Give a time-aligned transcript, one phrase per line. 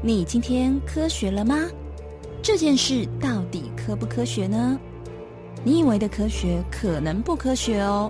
[0.00, 1.56] 你今天科学了吗？
[2.40, 4.78] 这件事到底科不科学呢？
[5.64, 8.08] 你以为的科学可能不科学哦。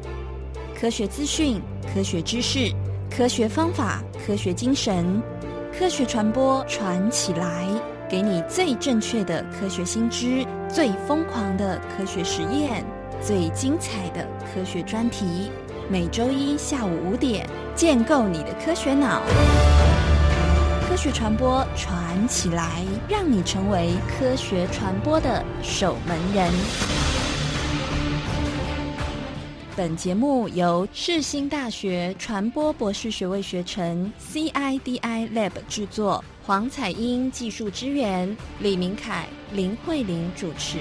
[0.79, 1.59] 科学资讯、
[1.95, 2.71] 科学知识、
[3.11, 5.23] 科学方法、科学精神、
[5.73, 7.67] 科学传播，传起来，
[8.07, 12.85] 给你最正确的科学新知，最疯狂的科学实验，
[13.23, 15.51] 最精彩的科学专题。
[15.89, 19.23] 每周一下午五点，建构你的科学脑。
[21.01, 26.53] 去传播传起来，让你成为科学传播的守门人。
[29.77, 40.79] 本节目由世新大学传播博士学位学程 CIDI Lab 制作，黄彩英技术支援，李明凯、林慧玲主持。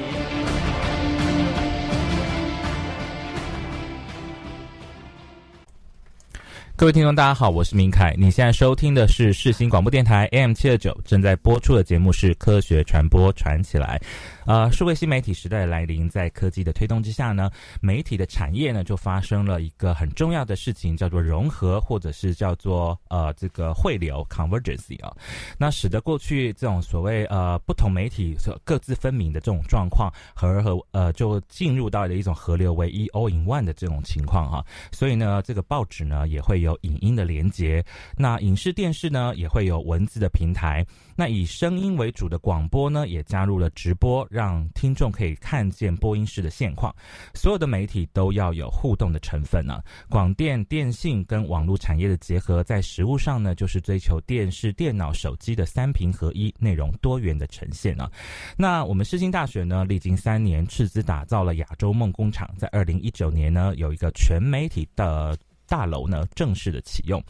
[6.77, 8.13] 各位听众，大家好，我是明凯。
[8.19, 13.99] 你现在收听的是世新广播电台 AM 七二九，正在播出的节目是《科学传播传起来》。
[14.47, 25.13] 呃，数位新媒体时代的来临，在科技的推动之下呢，媒体的产业呢就发生了一个很重要的事情，叫做融合，或者是叫做呃这个汇流 （convergence） 啊。
[25.57, 34.65] 那使得过去这种所谓呃不同媒体所各自分明的这种状况，合而合呃就进入到了一种合流为一 all in one 的这种情况哈。
[34.93, 37.83] 所以呢，这个报纸呢也会有影音的连接，
[38.15, 40.85] 那影视电视呢也会有文字的平台。
[41.17, 46.95] 那以声音为主的广播呢，也加入了直播，让听众可以看见播音室的现况。
[47.33, 49.81] 所有的媒体都要有互动的成分呢。
[50.07, 58.07] 广电、电信跟网络产业的结合，在实物上呢，就是追求电视、电脑、手机的三屏合一、内容多元的呈现啊。
[58.55, 65.35] 那我们世新大学呢，历经三年斥资打造了亚洲梦工厂，在二零一九年呢，有一个全媒体的。
[65.67, 67.23] 大楼呢正式的启用，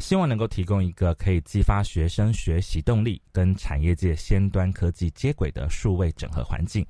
[0.00, 6.84] 希望能够提供一个可以激发学生学习动力跟产业界先端科技接轨的数位整合环境。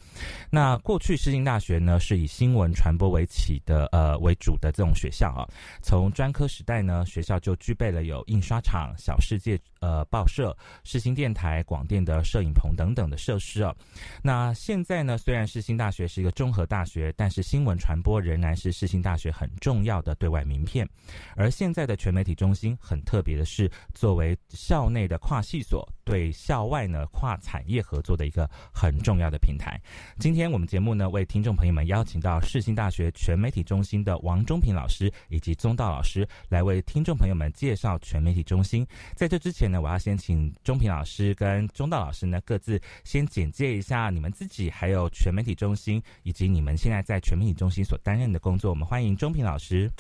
[0.51, 5.47] 那过去世新大学呢是以新闻传播为起的呃为主的这种学校啊，
[5.83, 13.75] 从专科时代呢学校就具备了有印刷厂、小世界呃报社、世新电台、广电的摄影棚等等的设施啊。
[14.23, 20.89] 那现在呢虽然世新大学是一个综合大学，但是新闻传播仍然是世新大学很重要的对外名片。
[21.37, 29.81] 而现在的全媒体中心很特别的是，作为校内的跨系所对校外呢跨产业合作的一个很重要的平台。
[30.19, 38.87] 今天我们节目呢为听众朋友们邀请到世新大学全媒体中心的王忠平老师以及宗道老师来为听众朋友们介绍全媒体中心。
[39.15, 48.71] 在这之前呢，我要先请忠平老师跟宗道老师呢各自先简介一下你们自己，还有全媒体中心以及你们现在在全媒体中心所担任的工作。
[48.71, 49.91] 我们欢迎忠平老师。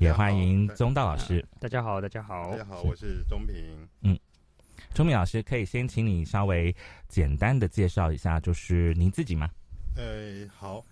[0.00, 1.44] 也欢迎宗道老师。
[1.60, 3.88] 大家好，大家好，大家好，我是钟平。
[4.02, 4.18] 嗯，
[4.94, 6.74] 钟平老师，可以先请你稍微
[7.08, 9.48] 简单的介绍一下，就是您自己吗？
[9.96, 10.84] 呃，好，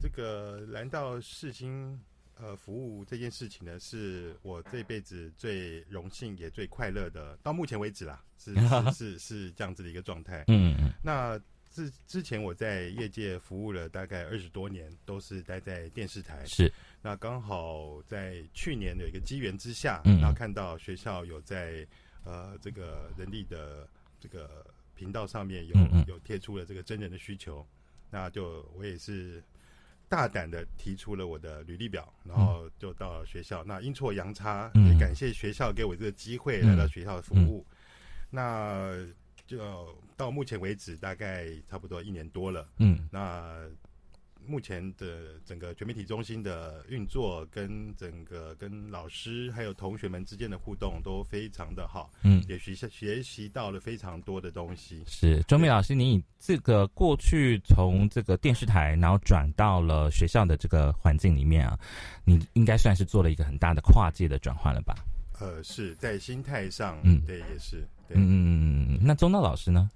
[0.00, 1.98] 这个来到世新
[2.36, 10.44] 呃服务这件事情呢，是我这辈子最荣幸也最快乐的，到目前为止啦，是是是是这样子的一个状态。
[10.48, 10.92] 嗯嗯。
[11.02, 16.44] 那之之前我在业界服务了大概二十多年，都是待在电视台。
[16.46, 16.70] 是。
[17.00, 21.86] 那刚好在去年的一个机缘之下，然后看到学校有在
[22.24, 23.88] 呃这个人力的
[24.18, 25.74] 这个频道上面有
[26.06, 27.66] 有贴出了这个真人的需求，
[28.10, 29.42] 那就我也是
[30.08, 33.64] 大胆的提出了我的履历表，然后就到了学校。
[33.64, 37.64] 那阴错阳差，也感谢学校给我这个机会来到学校的服务。
[38.28, 38.92] 那
[39.58, 42.68] 就到目前为止大概差不多一年多了。
[42.78, 43.68] 嗯，那。
[44.46, 55.04] 目前的整个全媒体中心的运作，跟整个跟老师还有同学们之间的互动都非常的好，嗯，也学学习到了非常多的东西。
[55.06, 61.78] 是周明老师，你以这个过去从这个电视台，然后转到了学校的这个环境里面啊，
[62.24, 64.94] 你应该算是做了一个很大的跨界的转换了吧？
[65.40, 67.78] 呃，是在心态上，嗯，对，也是，
[68.10, 69.00] 嗯嗯嗯嗯。
[69.02, 69.90] 那中道老师呢？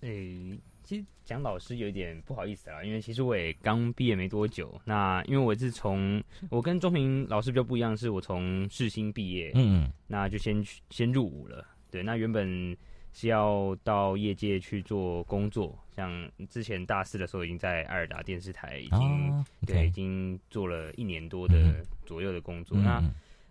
[0.00, 0.58] 诶。
[0.86, 4.80] 其实讲老师有点不好意思啊，因为其实我也刚毕业没多久。
[4.84, 11.66] 那因为我是从我跟钟平老师比较不一样，是我从世新毕业，嗯，那就先先入伍了。
[11.90, 12.76] 对，那原本
[13.12, 22.78] 是要到业界去做工作，像之前大四的时候已经在爱尔达电视台已经对已经做了一年多的左右的工作。
[22.78, 23.02] 那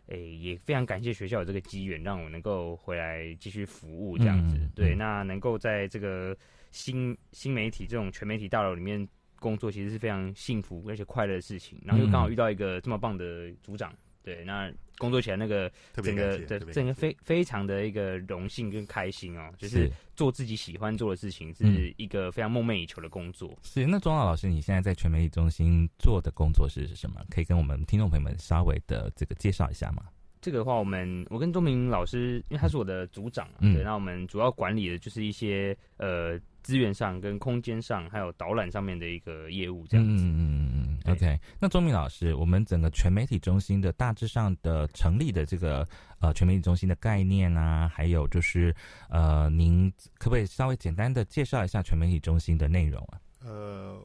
[0.08, 4.58] 诶也非常感谢学校有这个机缘，让我能够回来继续服务这样子。
[4.76, 6.36] 对，那能够在这个。
[6.72, 9.08] 新新媒体这种全媒体大楼里面
[9.40, 11.82] 工作，其实是非常幸福而且快乐的事情。
[11.86, 23.58] 然后又刚好遇到一个这么棒的组长，对，那工作起来那个整个的整个非非常的一个荣幸跟开心哦，就是做自己喜欢做的事情，是一个非常梦寐以求的工作。
[23.64, 27.22] 是那钟老老师，你现在在全媒体中心做的工作是什么？
[27.30, 30.04] 可以跟我们听众朋友们稍微的这个介绍一下吗？
[30.42, 40.12] 这个的话，我们我跟钟明老师，因为他是我的组长，对，那我们主要管理的就是一些呃资源上、跟空间上，还有导览上面的一个业务这样子。
[40.12, 41.14] 嗯嗯嗯嗯。
[41.14, 45.88] OK，那钟明老师，我们整个全媒体中心的大致上的成立的这个
[46.20, 48.76] 呃全媒体中心的概念啊，还有就是
[49.10, 53.22] 呃，您可不可以稍微简单的介绍一下全媒体中心的内容啊？
[53.46, 54.04] 呃，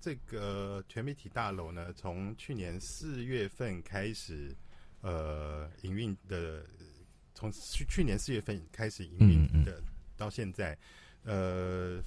[0.00, 4.56] 这个全媒体大楼呢，从去年四月份开始。
[5.00, 6.66] 呃，营运的
[7.32, 9.80] 从去去年四月份开始营运的，
[10.16, 10.76] 到现在，
[11.28, 12.02] 呃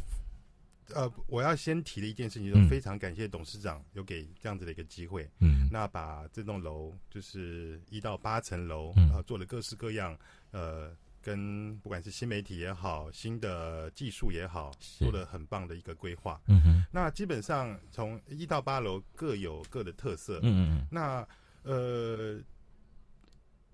[0.93, 5.29] 呃，我要先提的一件事情，就非常感谢董事长有给这样子的一个机会。
[5.39, 10.17] 嗯，那把这栋楼就是一到八层楼，呃，做了各式各样，
[10.51, 10.91] 呃，
[11.21, 16.41] 跟不管是新媒体也好，新的技术也好，做了很棒的一个规划。
[16.47, 20.39] 嗯哼，那基本上从一到八楼各有各的特色。
[20.43, 21.27] 嗯嗯，那
[21.63, 22.41] 呃。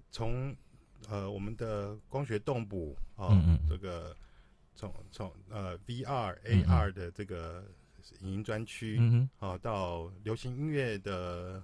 [0.09, 0.55] 从
[1.09, 3.29] 呃我们的光学动捕啊，
[3.69, 4.15] 这个
[4.77, 7.65] 从从呃 VR AR 的这个
[8.21, 11.61] 影音专区嗯啊，到流行音乐的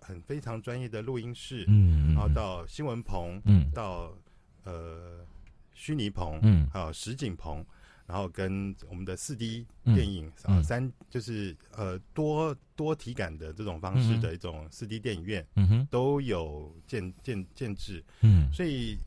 [0.00, 3.68] 很非常专业的录音室，嗯然后到新闻棚，嗯。
[3.72, 4.16] 到
[4.64, 5.26] 呃
[5.72, 6.68] 虚拟棚，嗯。
[6.72, 7.64] 还有实景棚。
[8.06, 18.98] 然后跟我们的四 D 电影啊，三就是呃多多体感的这种方式的一种四 D 电影院，嗯哼，都有建建建制，嗯，所以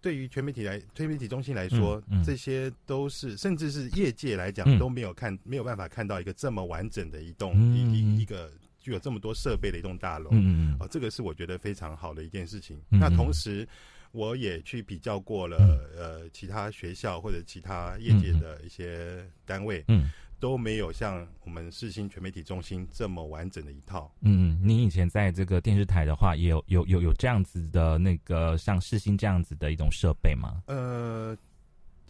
[0.00, 12.80] 对于全媒体来全媒体中心来说，这些都是甚至是业界来讲都没有看没有办法看到一个这么完整的一栋一一个具有这么多设备的一栋大楼，嗯嗯，哦，这个是我觉得非常好的一件事情。
[12.88, 13.66] 那同时。
[14.10, 15.58] 我也去比较过了，
[15.94, 20.08] 呃，其他学校或者其他业界的一些单位，嗯，
[20.40, 24.10] 都没有像我们世新全媒体中心这么完整的一套。
[24.20, 30.62] 嗯，你以前在这个电视台的话，也有有有有这样子的那个像世新这样子的一种设备吗？
[30.66, 31.36] 呃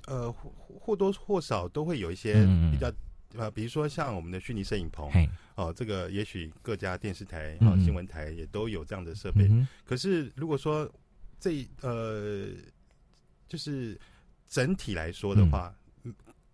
[0.07, 2.93] 呃，或或多或少都会有一些比较
[3.37, 5.11] 呃，比如说像我们的虚拟摄影棚，
[5.55, 9.51] 哦，这个也许各家电视台啊新闻台也都有这样的设备。
[9.85, 10.91] 可是如果说
[11.39, 12.49] 这呃，
[13.49, 13.99] 就是
[14.49, 15.75] 整体来说的话，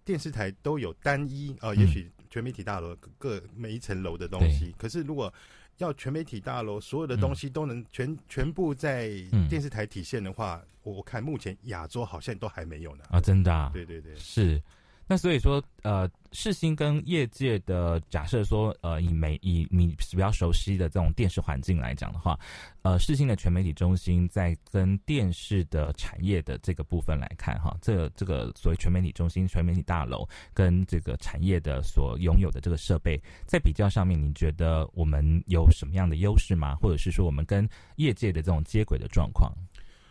[0.05, 4.75] 电视台都有单一啊，也许全媒体大楼各每一层楼的东西。
[4.77, 5.33] 可是如果
[5.79, 9.09] 要全媒体大楼所有的东西都能全全部在
[9.49, 13.05] 电视台体现的话，我看目前亚洲好像都还没有呢。
[13.11, 13.71] 啊，真的？
[13.73, 14.62] 对对对，是。
[15.06, 22.39] 那所以说，呃，世新跟业界的假设说，呃，以媒以你比较熟悉的这种电视环境来讲的话，
[22.81, 36.75] 呃，世新的全媒体中心在跟电视的产业的这个部分来看，哈，这这个所谓全媒体中心、全媒体大楼跟这个产业的所拥有的这个设备，在比较上面，你觉得我们有什么样的优势吗？
[36.77, 39.53] 或者是说，我们跟业界的这种接轨的状况？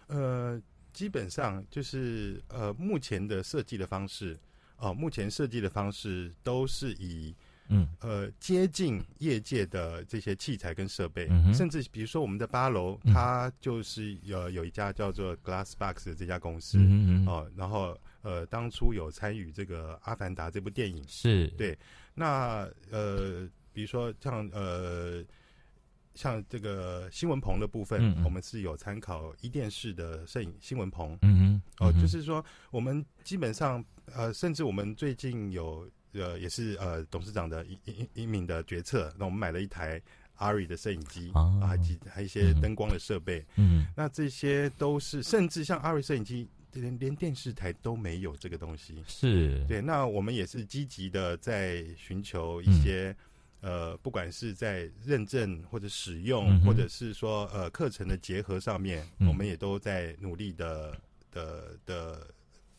[0.06, 0.62] 呃，
[0.94, 4.40] 基本上就是呃，目前的设计的方式。
[4.84, 7.34] 哦，目前设计的方式都是以
[7.70, 7.88] 嗯。
[8.02, 16.78] 呃接近业界的这些器材跟设备，甚至比如说我们的八楼，它就是有有一家叫做 Glassbox 的这家公司
[17.26, 21.48] 哦，然后呃当初有参与这个《阿凡达》这部电影，是。
[21.58, 21.78] 对。
[22.14, 25.24] 那呃，比如说像呃
[26.14, 33.82] 像这个新闻棚的部分，我们是有参考一电视的摄影新闻棚，嗯嗯，哦，就是说我们基本上。
[34.16, 40.00] 呃，甚至我们最近有呃，也是呃，董事长的一一一名的决策，那我们买了一台
[40.36, 49.66] 阿瑞的摄影机啊，还几还一些灯光的设备，嗯，那这些都是，甚至像阿瑞摄影机，连连电视台都没有这个东西，是。
[49.68, 49.82] 对。
[49.82, 53.16] 那我们也是积极的在寻求一些
[53.62, 60.96] 呃，不管是在认证或者使用，或者是说呃课程的结合上面，我们也都在努力的
[61.32, 62.28] 的的。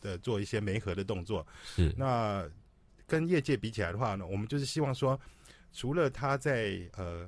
[0.05, 1.91] 的做一些媒合的动作，是。
[1.97, 2.47] 那
[3.07, 5.19] 跟业界比起来的话呢，我们就是希望说，
[5.73, 7.27] 除了他在呃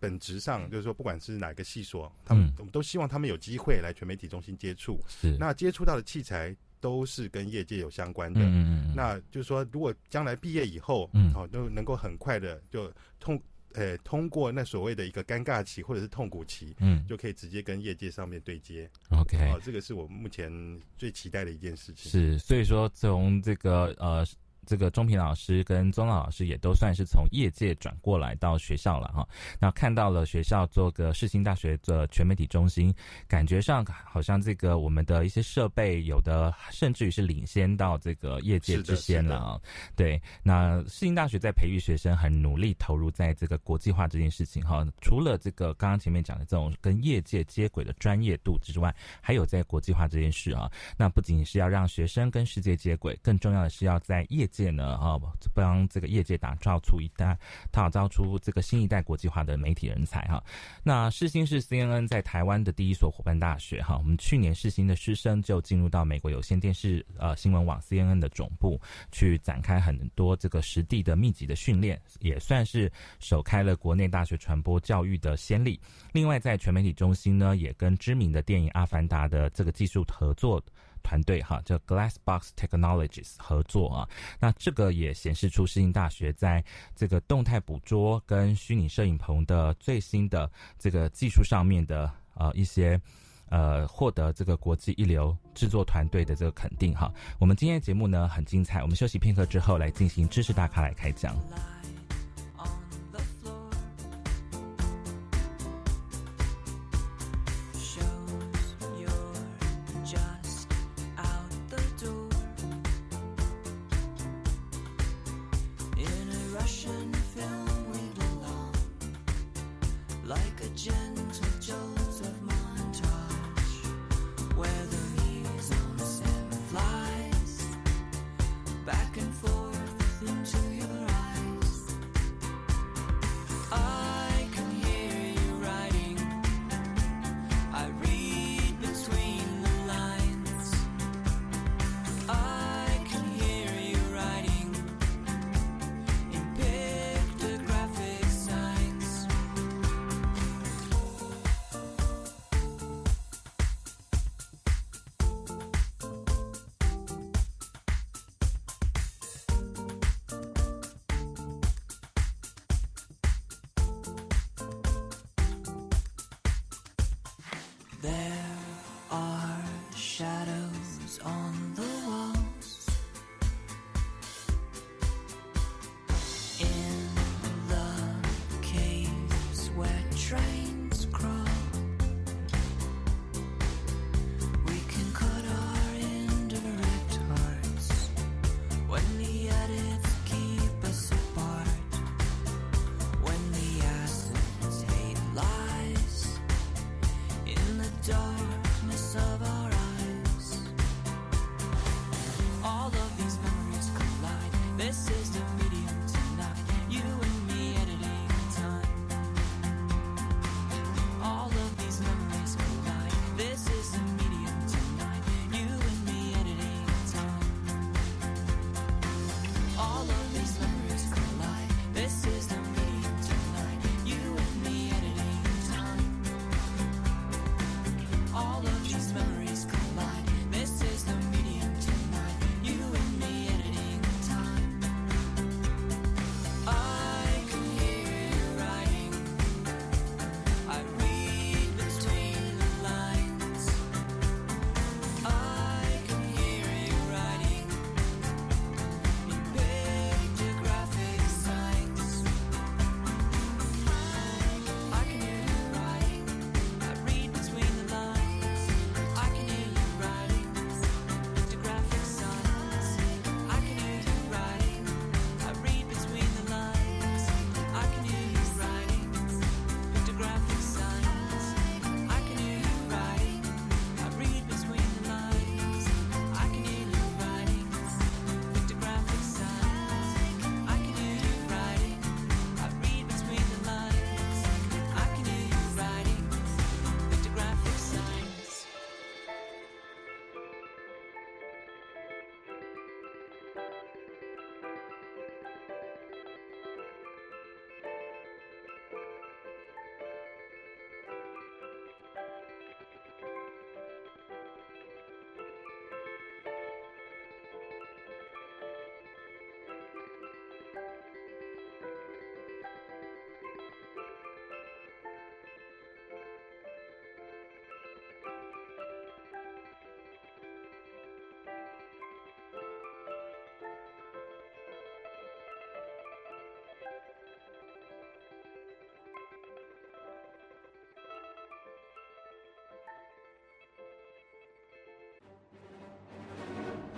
[0.00, 5.36] 本质上，就是说不管是哪个系所，他们我们都希望他们有机会来全媒体中心接触，是。
[5.38, 13.40] 那接触到的器材都是跟业界有相关的，嗯嗯，那就是说如果将来毕业以后，嗯，好都能够很快的就通。
[13.74, 18.88] 呃，通过那所谓的一个尴尬期或者是痛苦期，嗯，就可以直接跟业界上面对接。
[19.10, 20.50] OK，哦，这个是我目前
[20.98, 22.10] 最期待的一件事情。
[22.10, 24.26] 是，所以说从这个呃。
[24.70, 29.26] 这个钟平老师跟钟老师也都算是从业界转过来到学校了哈。
[29.58, 32.94] 那看到了学校做个世新大学的全媒体中心，
[33.26, 39.60] 感觉上好像这个我们的一些设备有的甚至于是领先到这个业界之先了啊。
[39.96, 44.86] 对，那世新大学在培育学生很努力投入在这个国际化这件事情哈。
[45.00, 50.70] 除了这个刚刚前面讲的这种跟业界接轨的专业度之外，还有在国际化这件事啊。
[50.96, 55.18] 那不仅仅是要让学生跟世界接轨，更重要的是要在业界界呢啊，
[55.54, 57.38] 帮这个业界打造出一代，
[57.70, 60.42] 打造出这个新一代国际化的媒体人才哈。
[60.82, 63.96] 那世新是 CNN 在台湾的第一所伙伴大学哈。
[63.96, 68.78] 我们去年世新的师生就进入到美国有线电视呃新闻网 CNN 的总部，
[69.10, 75.80] 去展开很多这个实地的密集的训练，也算是首开了国内大学传播教育的先例。
[76.12, 80.62] 另外，在全媒体中心呢，也跟知名的电影《阿凡达》的这个技术合作。
[81.02, 86.64] 团队哈，叫 Glassbox Technologies 合作啊，那这个也显示出世新大学在
[86.94, 93.00] 这个动态捕捉跟虚拟摄影棚的最新的这个技术上面的呃一些
[93.48, 97.12] 呃获得这个国际一流制作团队的这个肯定哈。
[97.38, 101.34] 我们今天的节目呢很精彩，我们休息片刻之后来进行知识大咖来开讲。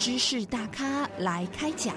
[0.05, 1.95] 知识大咖来开讲。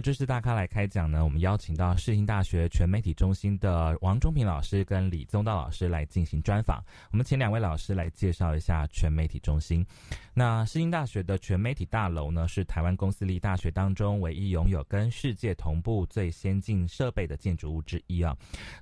[0.00, 6.82] 的知识大咖来开讲呢，我们邀请到世新大学全媒体中心的王忠平老师跟李宗道老师来进行专访。
[7.12, 9.86] 我们请两位老师来介绍一下全媒体中心。
[10.32, 18.34] 那世新大学的全媒体大楼呢，是台湾公司立大学当中唯一拥有跟世界同步最先进设备的建筑物之一啊。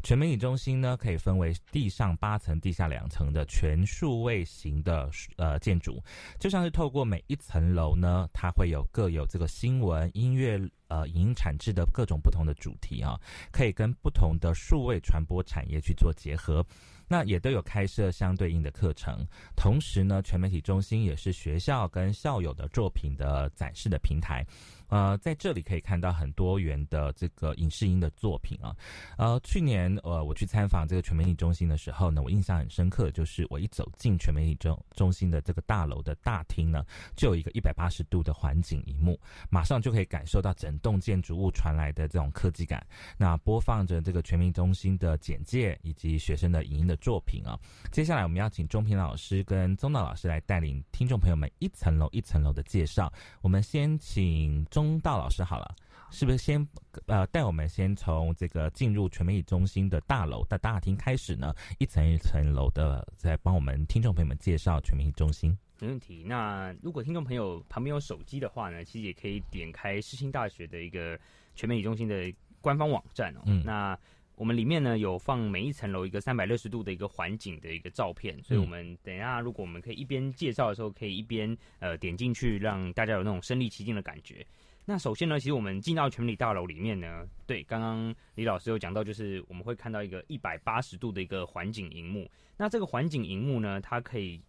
[0.04, 6.00] 全媒体中心呢，可以分为地上八层、地下两层的全数位型的呃建筑，
[6.38, 10.60] 就像是透过每一层楼呢，它会有各有这个新闻、音乐。
[10.88, 13.18] 呃，影音产制的各种不同的主题啊，
[13.52, 16.64] 可以跟不同的数位传播产业去做结合，
[17.08, 19.26] 那也都有开设相对应的课程。
[19.56, 24.44] 同时呢，全媒体中心也是学校跟校友的作品的展示的平台。
[24.88, 28.74] 呃，在这里可以看到很多元的这个影视音的作品啊。
[29.18, 36.82] 呃，去年呃我去参访这个全媒体中心的时候呢，我印象很深刻，就是我一走进全媒体中中心的这个大楼的大厅呢，
[37.14, 42.86] 就有一个一百八十度的环景荧幕，马上就可以感受到整栋建筑物传来的这种科技感。
[43.18, 47.58] 那播放着这个全媒体中心的简介以及学生的影音的作品啊。
[47.90, 53.12] 接下来我们要请钟平老师跟宗道老师来带领听众朋友们一层楼一层楼的介绍。
[53.42, 54.64] 我们先请。
[54.70, 55.74] 钟道老师好了，
[56.10, 56.66] 是不是先
[57.06, 61.54] 呃带我们先从这个进入全媒体中心的大楼的大厅开始呢？
[61.78, 65.56] 一层一层楼的，在帮我们听众朋友们介绍全媒体中心。
[65.80, 66.22] 没问题。
[66.26, 71.18] 那如果听众朋友旁边有手机的话呢，其实也可以点开世新大学的一个
[71.54, 73.40] 全媒体中心的官方网站哦。
[73.46, 73.62] 嗯。
[73.64, 73.98] 那
[74.38, 84.46] 我们里面呢有放每一层楼一个三百六十度的一个环景的一个照片，所以我们等一下如果我们可以一边介绍的时候，可以一边呃点进去，让大家有那种身临其境的感觉。
[84.84, 92.30] 那首先呢，其实我们进到全理大楼里面呢，对，刚刚李老师有讲到，就是我们会看到一个一百八十度的一个环景荧幕。
[92.56, 94.40] 那这个环景荧幕呢，它可以，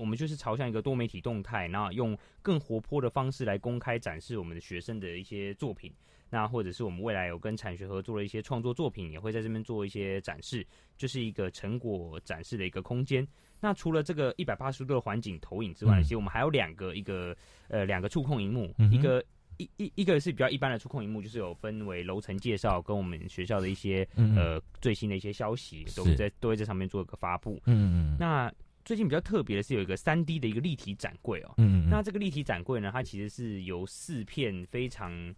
[0.00, 5.92] 我们就是朝向一个多媒体动态，那用更活泼的方式来公开展示我们的学生的一些作品。
[6.30, 13.26] 那或者是我们未来有跟产学合作的一些创作作品，也会在这边做一些展示，就是一个成果展示的一个空间。
[13.60, 17.36] 那除了这个一百八十度的环境投影之外，其实我们还有两个一个
[17.68, 19.22] 呃两个触控荧幕，一个。
[19.58, 27.60] 一一一个是比较一般的触控荧幕，就是有分为楼层介绍跟我们学校的一些呃最新的一些消息，都在都会在上面做一个发布。
[27.66, 28.16] 嗯嗯。
[28.18, 28.50] 那
[28.84, 31.54] 最近比较特别的是有一个三 D 的一个立体展柜哦。
[31.58, 31.90] 嗯嗯。
[31.90, 35.34] 那这个立体展柜呢，它其实是由四片非常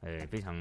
[0.00, 0.54] 呃非常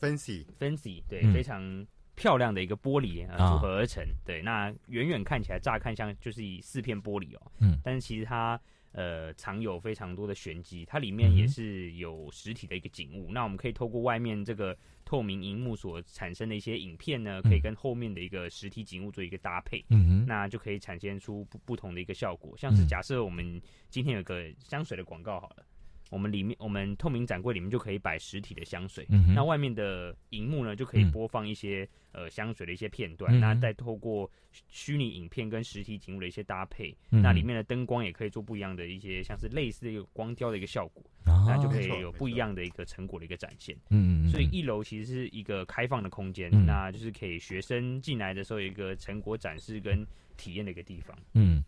[0.00, 4.04] fancy fancy 对非常漂亮的一个玻璃组合而成。
[4.24, 7.52] 对，那远远看起来乍看像就是以四片玻璃哦。
[7.60, 7.78] 嗯。
[7.84, 8.60] 但是其实它。
[8.92, 13.30] 呃，藏有非常多的玄机，它里面也是有实体的一个景物。
[13.30, 22.56] 那我们可以透过外面这个透明荧幕所产生的一些影片呢，可以跟后面的一个实体景物做一个搭配，嗯那就可以产现出不不同的一个效果。
[22.56, 25.64] 像是假设我们今天有个香水的广告好了。
[26.10, 33.38] 我们里面，我们透明展柜里面就可以摆实体的香水，那外面的荧幕呢，就可以播放一些呃香水的一些片段。
[33.38, 34.28] 那再透过
[34.68, 43.76] 虚拟影片跟实体景物的一些搭配，那里面的灯光也可以做不一样的一些，像是类似的一个光雕的一个效果，那就可以有不一样的一个成果的一个展现。
[43.90, 44.28] 嗯嗯。
[44.28, 50.04] 所以一楼其实是一个开放的空间，那就是可以学生进来的时候有一个成果展示跟
[50.36, 51.16] 体验的一个地方。
[51.34, 51.62] 嗯。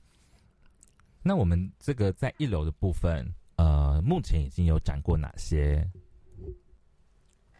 [1.22, 3.24] 那我们这个在一楼的部分。
[3.62, 5.87] 呃，目前已经有展过哪些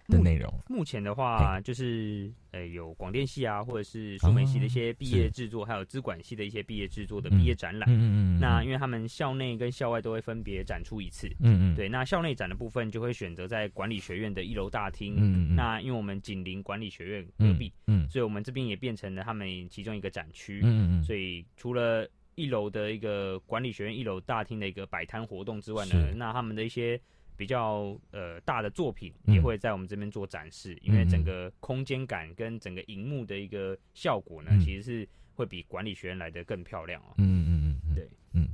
[0.09, 0.53] 的内容？
[0.69, 7.89] 目前的话，就是呃，有广电系啊，或者是数媒系的一些毕业制作，还有资管系的一些毕业制作的毕业展览。
[7.89, 8.41] 嗯嗯。
[8.41, 11.29] 那因为他们校内跟校外都会分别展出一次。
[11.39, 11.77] 嗯嗯。
[11.77, 15.15] 对，那校内展的部分就会选择在管理学院的一楼大厅。
[15.17, 15.55] 嗯嗯。
[15.55, 20.63] 那因为我们紧邻管理学院隔壁，嗯，所以我们这边也变成了他们其中一个展区。
[20.65, 21.05] 嗯嗯。
[21.05, 26.99] 所以除了一楼的一个管理学院一楼大厅的一个摆摊活动之外呢，那他们的一些
[27.37, 37.15] 比较呃大的作品也会在我们这边做展示，因为整个空间感跟整个荧幕的一个效果呢，其实是会比管理学院来的更漂亮哦。
[37.19, 38.49] 嗯嗯嗯，对，嗯，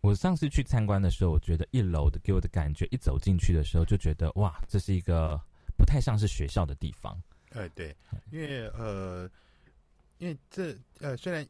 [0.00, 5.40] 我上次去参观的时候，我觉得一楼的给我的感觉，一走进去的时候就觉得哇，这是一个
[5.76, 7.18] 不太像是学校的地方。
[7.52, 7.94] 哎，对，
[8.30, 9.30] 因为呃，
[10.18, 11.46] 因为这呃虽然。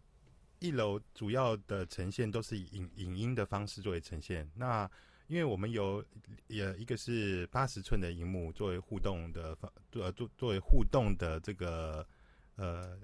[0.59, 4.49] 一楼主要的呈现都是以影影音的方式作为呈现。
[4.55, 4.91] 那
[5.27, 6.05] 因为我们有
[6.47, 12.07] 也一个是八十寸的荧幕作为互动的方，呃作作为互动的这个
[12.55, 12.97] 呃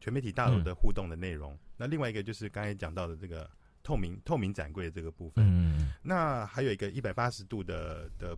[0.00, 1.58] 全媒体大楼的互动的内容。
[1.76, 3.48] 那另外一个就是刚才讲到的这个
[3.82, 5.44] 透明透明展柜的这个部分。
[5.46, 5.92] 嗯。
[6.02, 8.36] 那还有一个一百八十度的的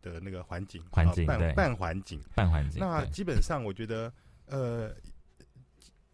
[0.00, 2.80] 的那个环境，环境半半环境，半环境。
[2.80, 4.12] 那基本上我觉得，
[4.46, 4.94] 呃。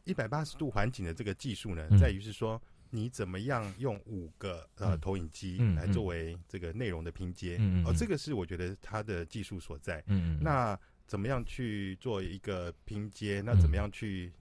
[0.09, 10.03] 一百八十度环景的这个技术呢，在于是说你怎么样用五个呃投影机来作为这个内容的拼接，哦，这个是我觉得它的技术所在。
[10.07, 13.43] 嗯那怎么样去做一个拼接？
[13.45, 14.33] 那怎么样去？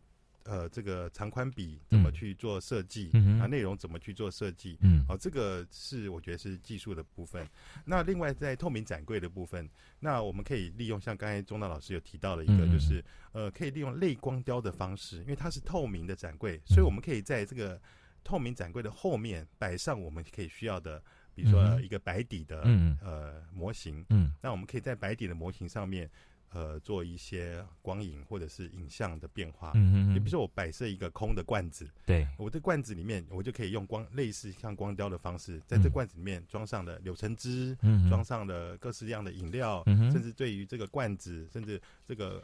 [0.47, 3.09] 呃，这个长宽比怎么去做设计？
[3.13, 4.77] 嗯啊，内容怎么去做设计？
[4.81, 7.45] 嗯，好，这个是我觉得是技术的部分。
[7.83, 17.79] 那另外在透明展柜的部分，那我们可以利用像刚才钟大老师有提到的一个，就是呃，可以利用类光雕的方式，因为它是透明的展柜，所以我们可以在这个
[18.23, 21.03] 透明展柜的后面摆上我们可以需要的，
[21.35, 24.05] 比如说一个白底的嗯呃模型。
[24.09, 26.09] 嗯，那我们可以在白底的模型上面。
[26.53, 29.73] 呃，做一些光影或者是影像的变化。
[29.75, 42.43] 嗯嗯你比如说，我摆设一个空的罐子，对，我的罐子里面，我就可以用光类似像光雕的方式，在这罐子里面装上了柳橙汁，嗯，装上了各式各样的饮料，嗯甚至对于这个罐子，甚至这个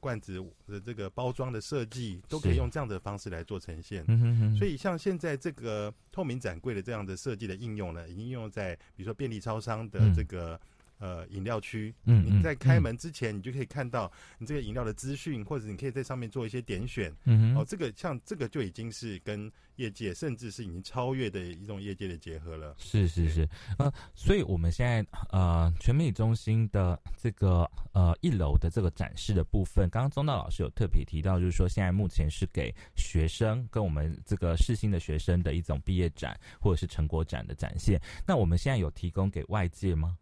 [0.00, 4.04] 罐子的这个包装的设计，都可以用这样的方式来做呈现。
[4.08, 10.60] 嗯哼所以，像现在这个透明展柜的这样的设计的应用呢，已经应用在比如说便利超商的这个。
[10.98, 22.74] 呃，饮料区，嗯，你在开门之前，你就可以看到你这个饮料的资讯，或者你可以在上面做一些点选，嗯哼，哦，这个像这个就已经是跟业界，甚至是已经超越的一种业界的结合了。
[22.78, 38.00] 是是是，呃，所以我们现在呃，全美中心的这个呃一楼的这个展示的部分，刚刚宗道老师有特别提到，就是说现在目前是给学生跟我们这个世新的学生的一种毕业展或者是成果展的展现。
[38.26, 40.16] 那我们现在有提供给外界吗？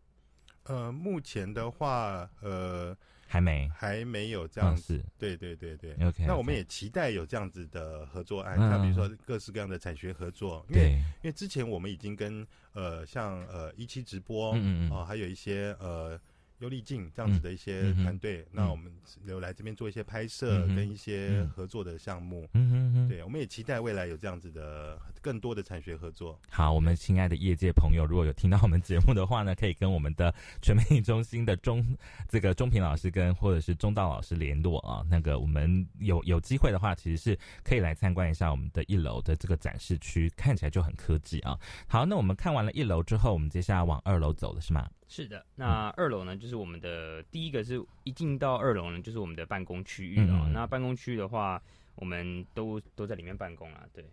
[0.65, 2.97] 呃，目前的话，呃，
[3.27, 5.03] 还没，还没有这样子。
[5.19, 6.25] 对对对对，OK。
[6.27, 10.65] 那我们也期待有这样子的合作案，像比如说各式各样的产学合作。
[10.69, 16.21] 因为因为之前我们已经跟呃，像呃一期直播，嗯嗯，哦，还有一些呃。
[16.61, 18.93] 优利镜这样子的一些团队，那我们
[19.25, 22.49] 留来这边做一些拍摄跟一些合作的项目。
[22.55, 26.39] 嗯哼哼，对，我们也期待未来有这样子的更多的产学合作。
[26.49, 31.85] 好，我们亲爱的业界朋友，如果有听到我们节目的话呢，可以跟我们的全媒体中心的钟
[32.29, 35.05] 这个钟平老师跟或者是钟道老师联络啊。
[35.11, 41.59] 那个我们有有机会的话，其实是可以来参观一下我们的一楼的这个展示区，看起来就很科技啊。
[41.87, 44.89] 好，那我们看完了一楼之后，我们接下来往二楼走了，是吗？
[45.15, 50.51] 是的，那二楼呢，就是我们的第一个，是一进到二楼呢，就是我们的办公区域啊。
[50.53, 51.63] 那办公区域的话，
[51.95, 53.87] 我们都都在里面办公了。
[53.93, 54.05] 对，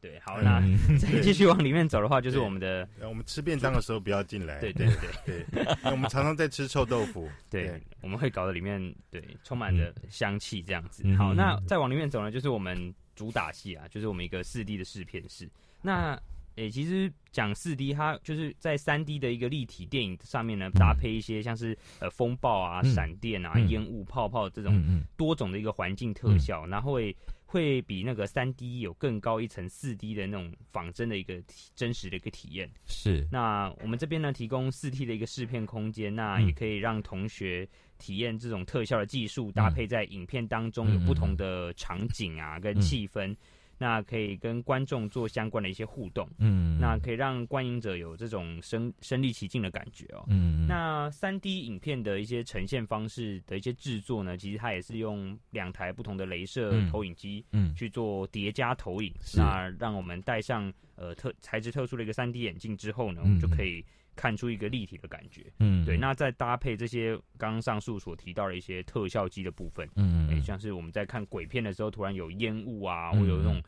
[0.00, 0.60] 对，好，那
[0.96, 4.60] 再继续往里面走的话，就是我们的，我们吃便当的时候不要进来。
[4.60, 4.86] 对对
[5.26, 7.28] 对对，我们常常在吃臭豆腐。
[7.50, 11.02] 对，我们会搞得里面对充满着香气这样子。
[11.16, 15.50] 好，那再往里面走呢，就是我们主打戏啊，就是我们一个四 D 的试片室。
[15.82, 16.16] 那
[16.56, 31.42] 诶，其实讲四 D，它就是在三 D 的一个立体电影上面呢，搭配一些像是呃风暴啊、闪电啊、烟雾、泡泡这种多种的一个环境特效，然后会会比那个三 D 有更高一层四 D 的那种仿真的一个
[31.74, 32.70] 真实的一个体验。
[32.86, 33.26] 是。
[33.32, 43.34] 那我们这边呢，提供四 T 的一个试片空间，那也可以让同学体验这种特效的技术，搭配在影片当中有不同的场景啊跟气氛。
[43.78, 63.84] 那可以跟观众做相关的一些互动，嗯，那可以让观影者有这种身身临其境的感觉哦，嗯，那三 D 影片的一些呈现方式的一些制作呢，其实它也是用两台不同的镭射投影机，嗯，去做叠加投影，那让我们戴上呃特材质特殊的一个三 D 眼镜之后呢，我们就可以。
[64.16, 65.96] 看出一个立体的感觉，嗯，对。
[65.96, 73.62] 那再搭配这些刚刚上述所提到的一些特效机的部分，嗯，像是我们在看鬼片的时候，突然有烟雾啊，或有那种。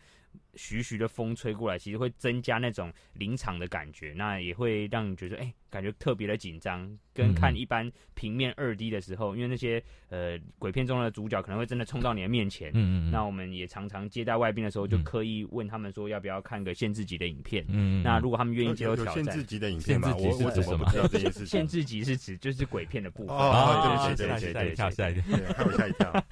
[0.56, 6.88] 徐徐的风吹过来，其实会增加那种临场的感觉，那也会让你觉得，哎，感觉特别的紧张。
[7.16, 13.10] 跟看一般平面二 D 的时候，因为那些呃鬼片中的主角可能会真的冲到你的面前，嗯嗯。
[13.10, 17.64] 那我们也常常接待外宾的时候，就刻意问他们说，要不要看个限制级的影片？
[17.68, 20.14] 嗯那如果他们愿意接受挑战，限制级的影片吗？
[20.14, 21.46] 我我怎么不知道这件事？
[21.46, 23.34] 限制级是指就是鬼片的部分。
[23.34, 26.24] 哦，对对对对对，吓吓一跳，吓一跳。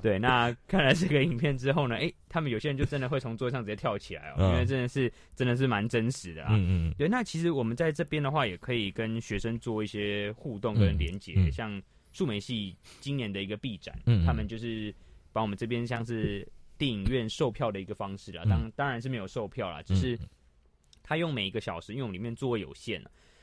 [0.00, 2.12] 对，那看了这个影片之后呢，哎。
[2.34, 6.48] 他们有些人就真的会从桌子上直接跳起来哦，因为真的是真的是蛮真实的啊。
[6.52, 6.94] 嗯嗯。
[6.98, 11.80] 对，那其实我们在这边的话，也可以跟学生做一些互动跟连接，像
[12.12, 14.92] 数媒系今年的一个 B 展，他们就是
[15.32, 16.44] 把我们这边像是
[16.76, 20.18] 电影院售票的一个方式啊，当当然是没有售票啦，只是。
[21.04, 23.02] 他用每一个小时，因为我们里面座位有限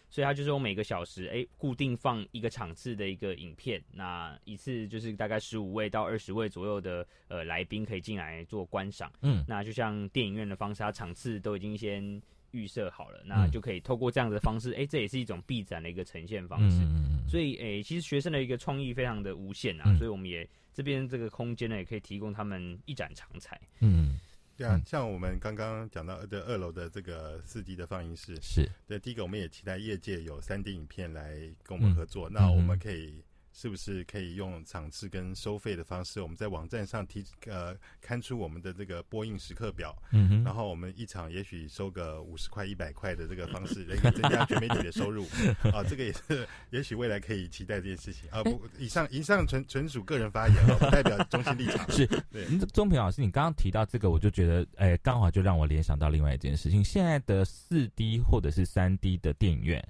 [0.09, 9.11] 所以它就是用每个小时，哎，固定放一个场次的一个影片，那一次就是大概十五位到二十位左右的呃来宾可以进来做观赏。
[9.21, 16.77] 嗯，那就像电影院的方式，它场次都已经先预设好了，那就可以透过这样的方式，哎，这也是一种闭展的一个呈现方式。
[16.83, 23.55] 嗯所以，哎，其实学生的一个创意非常的无限啊，所以我们也这边这个空间呢，也可以提供他们一展长才。
[23.81, 24.19] 嗯。
[24.59, 28.69] 对啊，像我们刚刚讲到的二楼的这个四 D 的放映室，是。
[28.85, 31.31] 对第一个，我们也期待业界有三 D 影片来
[31.63, 33.23] 跟我们合作，那我们可以。
[33.59, 36.21] 是不是可以用场次跟收费的方式？
[36.21, 45.25] 我们在网站上提呃刊出我们的这个播映时刻表，嗯哼，然后我们一场也许收个五十块、一百块的这个方式，来增加全媒体的收入
[45.75, 48.41] 啊，这个也是也许未来可以期待这件事情啊。
[48.43, 51.85] 不，以上以上纯纯属个人发言啊，不代表中心立场。
[51.91, 59.85] 是，对，钟平老师，你刚刚提到这个，我就觉得，哎，刚好就让我联想到另外一件事情：现在的四 D 或者是三 D 的电影院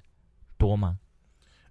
[0.58, 0.98] 多吗？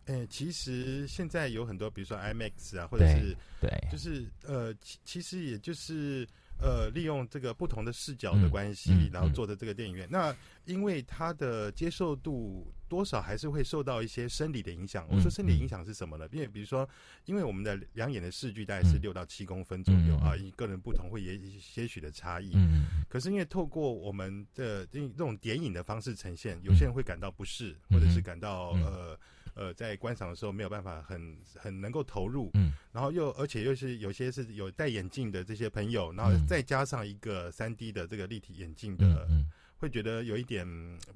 [0.09, 10.07] 哎，其实现在有很多，比如说 IMAX 啊，或者是对，就是呃，其其实也就是呃，利用这个不同的视角的关系，然后做的这个电影院。
[10.09, 15.07] 那因为它的接受度多少还是会受到一些生理的影响。
[15.11, 16.27] 我说生理影响是什么呢？
[16.31, 16.89] 因为比如说，
[17.25, 22.49] 因为我们的两眼的视距大概是六到七公分左右啊，以个人不同会有些许的差异。
[22.55, 29.15] 嗯，可是因为透过我们的这这种点影的方式呈现，有些人会感到不适，或者是感到呃。
[29.59, 39.43] 呃，在观赏的时候没有办法很很能够投入，嗯，然后又而且又是有些是有戴眼镜的这些朋友，然后再加上一个三 D 的这个立体眼镜的，嗯
[39.79, 40.65] 会觉得有一点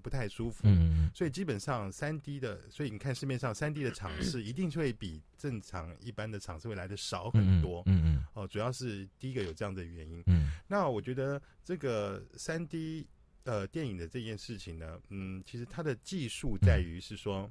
[0.01, 13.07] 不太舒服，嗯，所以基本上三 D 的，所以你看市面上三 D 的场次 一定会比正常一般的场次会来的少很多，嗯嗯，哦，主要是第一个有这样的原因，嗯，那我觉得这个三 D
[13.45, 17.49] 呃电影的这件事情呢，嗯，其实它的技术在于是说。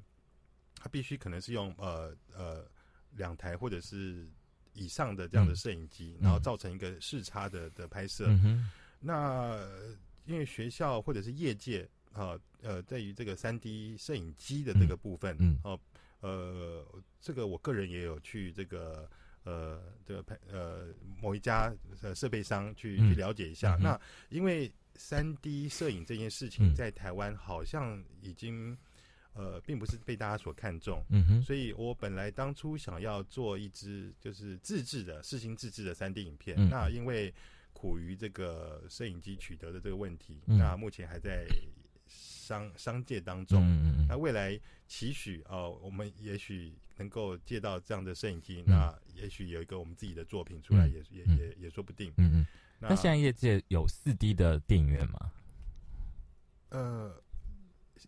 [0.83, 2.67] 它必须可能是用呃呃
[3.15, 4.27] 两台或者是
[4.73, 8.27] 以上的这样的摄影机，然后造成一个视差的的拍摄。
[8.99, 9.65] 那
[10.25, 15.79] 因为学校或者是业界啊呃，在于这个三 D 摄影机的这个部分，哦
[16.19, 16.85] 呃，
[17.21, 19.09] 这个我个人也有去这个
[19.45, 20.87] 呃这个拍呃
[21.21, 23.77] 某一家呃设备商去去了解一下。
[23.77, 28.77] 那因为三 D 摄影这件事情在台湾好像已经。
[29.35, 37.33] 呃，并不是被大家所看重，嗯哼，所以我本来当初想要做一支就是自制的、试行自制的三 D 影片，那因为
[37.73, 41.47] 苦于这个摄影机取得的这个问题，那目前还在
[42.07, 52.45] 商商界当中，嗯那未来期许哦，我们也许能够借到这样的摄影机，那也许有一个我们自己的作品出来，也也也也说不定，嗯嗯。
[52.79, 55.31] 那现在业界有四 D 的电影院吗？
[56.69, 57.19] 呃，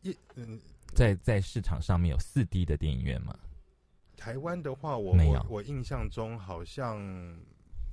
[0.03, 0.61] 业嗯。
[0.95, 3.38] 在在市场上面有四 D 的电影院吗？
[4.17, 6.97] 台湾的话，我我我印象中好像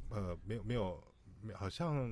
[0.08, 1.02] 呃没有没有，
[1.52, 2.10] 好像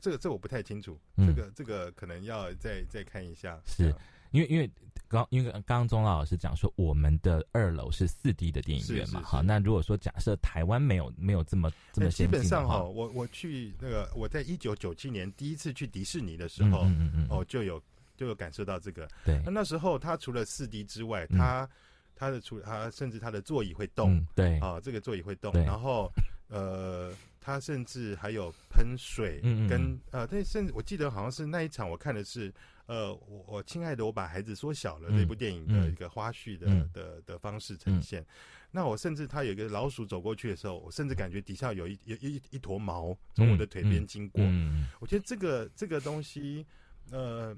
[0.00, 3.60] 这个这我不太清楚，这个这个可能要再再看一下。
[3.66, 3.94] 是
[4.32, 4.68] 因为因为
[5.06, 17.80] 刚因为刚刚钟老师讲说我们的二楼是四 D 的电影院嘛，好，那如果说假设台湾没有没有这么这么基本上哈，我我去那个我在一九九七年第一次去迪士尼的时候，嗯嗯嗯，哦就有。
[18.20, 19.40] 就有感受到这个，对。
[19.46, 21.66] 那那时候，它除了四 D 之外，它
[22.14, 25.50] 它的除它甚至它的座椅会动，对啊，这个座椅会动。
[25.64, 26.12] 然后
[26.48, 32.52] 呃，它甚至还有喷水，跟呃，但甚至我记得好像是那一场我看的是
[32.84, 38.22] 呃，我我亲爱的，我把孩子缩小了这部电影的一个花絮的的的方式呈现。
[38.70, 44.44] 那我甚至它有一个老鼠走过去的时候，我甚至感觉底下有一有一一坨毛从我的腿边经过。
[44.98, 46.66] 我觉得这个这个东西，
[47.10, 47.56] 呃。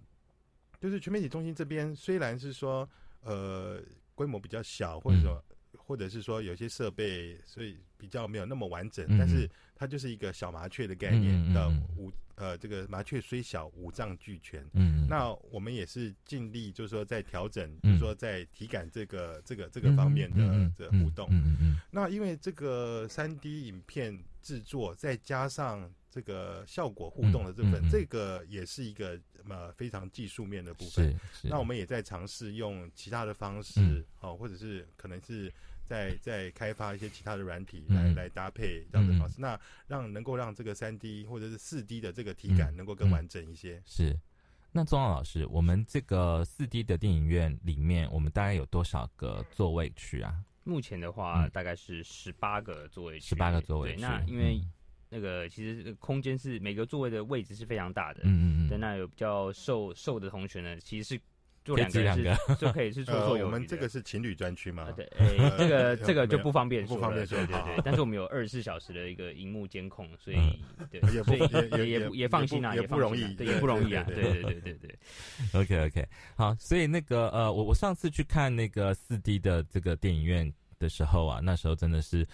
[0.82, 2.88] 就是全媒体中心这边虽然是说，
[3.20, 3.80] 呃，
[4.16, 5.44] 规模比较小，或者说，
[5.78, 14.66] 或者是说有些设备，所以比较没有那么完整，但是它就是一个小麻雀的概念的五呃，这个麻雀虽小，五脏俱全。
[14.72, 21.28] 嗯，那我们也是尽力，就是说在调整，就是说在体感这个这个这个方面的这互动。
[21.30, 21.76] 嗯嗯。
[21.92, 31.18] 那因为这个三 D 影片制作，再加上这个效果互动的这份，这个也是一个呃非常技术面的部分。
[31.42, 35.50] 那我们也在尝试用其他的方式，哦，或者是可能是
[35.86, 43.82] 在在开发一些其他的软体来来搭配这样的方式，那让能够让这个三 D 或者是四 D 的这个体感能够更完整一些。
[43.86, 44.14] 是。
[44.74, 50.34] 那钟老师，我们这个四 D 的电影院里面，我们大概有多少个座位区啊？
[50.64, 53.26] 目前的话，大概是十八个座位区。
[53.26, 54.00] 十八个座位区。
[54.00, 54.64] 那因为
[55.12, 58.68] 那个其实空间是每个座位的位置是非常大的，嗯嗯嗯。
[58.68, 61.20] 对，那有比较瘦瘦的同学呢，其实是。
[61.64, 63.42] 坐两个人就可以是绰绰有余。
[63.44, 64.90] 我们这个是情侣专区嘛？
[64.96, 65.08] 对，
[65.56, 67.82] 这个这个就不方便说，不方便说，对对对。
[67.84, 70.36] 但是我们有二十四小时的一个荧幕监控，所以
[70.90, 74.02] 对，所以也也也放心啊，也不容易，也不容易啊。
[74.08, 74.98] 对对对对对。
[75.54, 82.26] OK OK，好，所以那个呃，我我上次去看那个四 D 的这个电影院的时候啊，那时候真的是。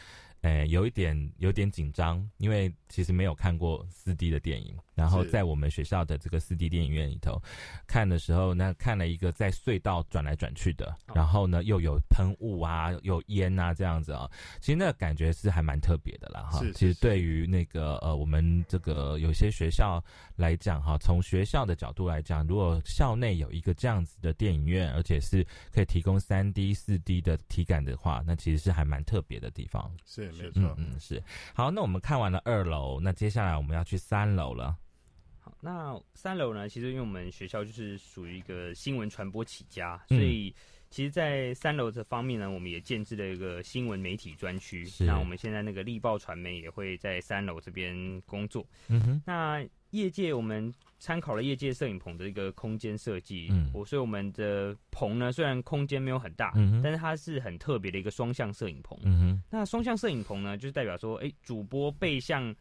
[0.42, 4.76] 诶，有一点有点紧张，因为其实没有看过四 D 的电影。
[4.94, 7.40] 然后在我们学校的这个四 D 电影院里头
[7.86, 14.28] 看的时候，那看了一个在隧道转来转去的，然后呢又有喷雾啊，有烟啊这样子啊，
[14.60, 16.60] 其实那个感觉是还蛮特别的啦哈。
[16.74, 20.02] 其实对于那个呃我们这个有些学校
[20.34, 29.88] 来讲哈，从学校的角度来讲，如果校内有一个这样子的电影院，而且是可以提供三 D、四 D 的体感的话，那其实是还蛮特别的地方。
[30.04, 30.32] 是。
[30.32, 31.22] 没有错，嗯是
[31.54, 34.76] 好，那我们看完了二楼，那接下来我们要去三楼了。
[35.40, 36.68] 好，那三楼呢？
[36.68, 40.54] 其实因为我们学校就是属于一个新闻传播起家，所以
[40.90, 44.86] 其实，在三楼这方面呢，我们也建置了一个新闻媒体专区。
[45.00, 48.66] 那我们现在那个力报传媒也会在三楼这边工作。
[48.88, 50.72] 嗯哼，那业界我们。
[51.00, 59.42] 参考了业界摄影棚的一个空间设计，嗯，我所以我们的棚呢，虽然空间没有很大，嗯但是它是很特别的一个双向摄影棚，嗯哼。
[59.48, 62.52] 那双向摄影棚呢，就是代表说，哎，主播背向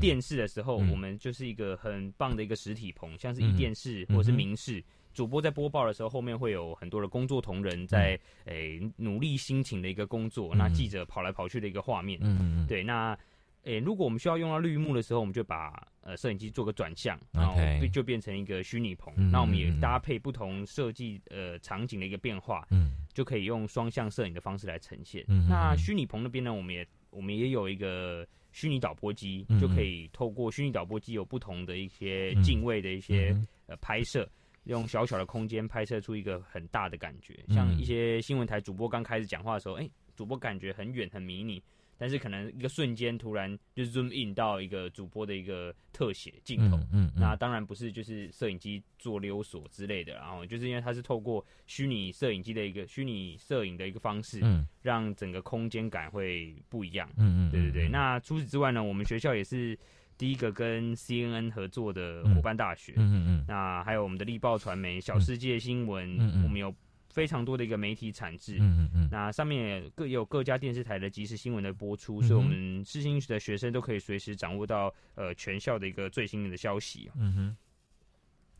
[0.00, 4.82] 电视的时候，我们就是一个很棒的一个实体棚，像是一电视或者是明视，
[5.14, 13.18] 主播在播报的时候，后面会有很多的工作同仁在，诶，努力辛勤的一个工作，那记者跑来跑去的一个画面，嗯嗯，对，那。
[13.62, 17.56] 诶，如果我们需要用到绿幕的时候，我们就把呃摄影机做个转向，然后
[17.88, 19.12] 就变成一个虚拟棚。
[19.28, 25.24] 那我们也搭配不同设计呃场景的一个变化，嗯，就可以用双向摄影的方式来呈现。
[25.48, 28.24] 那虚拟棚那边呢，我们也我们也有一个
[28.56, 34.26] 虚拟导播机，就可以透过虚拟导播机有不同的一些镜位的一些呃拍摄，
[34.64, 37.38] 用小小的空间拍摄出一个很大的感觉。
[37.50, 41.62] 像一些新闻台主播刚开始讲话的时候，哎，主播感觉很远很迷你。
[41.98, 57.88] 但是可能一个瞬间突然就 zoom in 到一个主播的一个特写镜头，嗯，那当然不是就是摄影机做溜索之类的，然后就是因为它是透过虚拟摄影机的一个虚拟摄影的一个方式，嗯，让整个空间感会不一样，嗯嗯，对对对。
[57.88, 59.78] 那除此之外呢，我们学校也是
[60.18, 66.74] 第一个跟 CNN 合作的伙伴大学，嗯嗯嗯，那还有我们的力报传媒、小世界新闻，我们有。
[67.16, 77.10] 非常多的一个媒体产制，嗯嗯嗯，那上面也各有各家电视台的即时新闻的播出，所以我们世新的学生都可以随时掌握到呃全校的一个最新的消息。
[77.16, 77.56] 嗯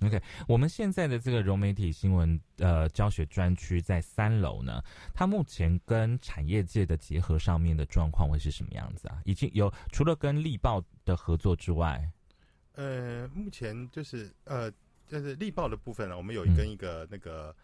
[0.01, 9.21] 哼，OK，我们现在的这个融媒体新闻呃教学专区在三楼呢，它目前跟产业界的结合上面的状况会是什么样子啊？
[9.27, 12.11] 已经有除了跟力报的合作之外，
[12.73, 14.73] 呃，目前就是呃，
[15.07, 17.55] 就是力报的部分呢，我们有跟一个那个。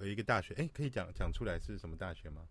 [0.00, 2.42] 有一个大学，哎，可以讲讲出来是什么大学吗？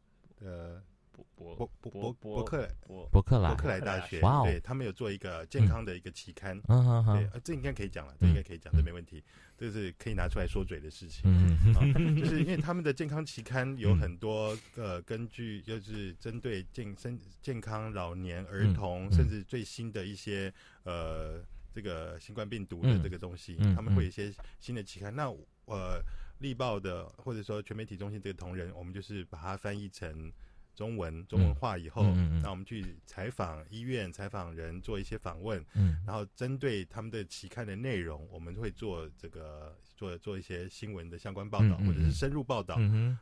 [0.42, 4.44] 呃，博博博博博克博博克莱博克莱大学，哇哦。
[4.46, 9.24] 对他们有做一个健康的一个期刊，嗯对，这应该可以讲了，这应该可以讲，这没问题，
[9.56, 20.52] 这是可以拿出来说嘴的事情，嗯，就是因为他们的健康期刊有很多呃，根据就是针对健身健康、老年、儿童，甚至最新的一些
[20.84, 25.32] 呃这个新冠病毒的这个东西，他们会有一些新的期刊，那
[25.66, 26.04] 呃。
[26.40, 30.32] 立报的或者说全媒体中心这个同仁，我们就是把它翻译成
[30.76, 32.04] 中文中文化以后，
[32.42, 35.64] 那我们去采访医院、采访人，做一些访问，
[36.06, 42.78] 然后针对他们的期刊的内容，我们会做这个做做一些新闻的相关报道，或者是深入报道。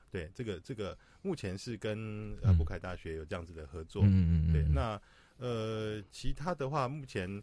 [0.09, 4.01] 对，这个这个目前是跟呃布凯大学有这样子的合作。
[4.53, 4.99] 对，那
[5.37, 7.41] 呃其他的话，目前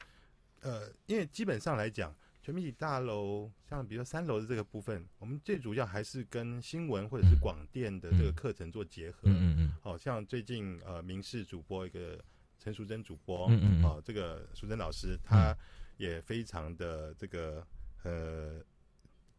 [0.63, 2.13] 呃因为基本上来讲。
[2.49, 9.19] 全媒体大楼，像比如说三楼的这个部分，我们最主要还是跟新闻或者是广电的这个课程做结合。
[9.25, 12.19] 嗯嗯好像最近呃，民视主播一个
[12.59, 15.55] 陈淑贞主播，嗯嗯哦，这个淑贞老师，她
[15.99, 17.63] 也非常的这个
[18.03, 18.65] 呃，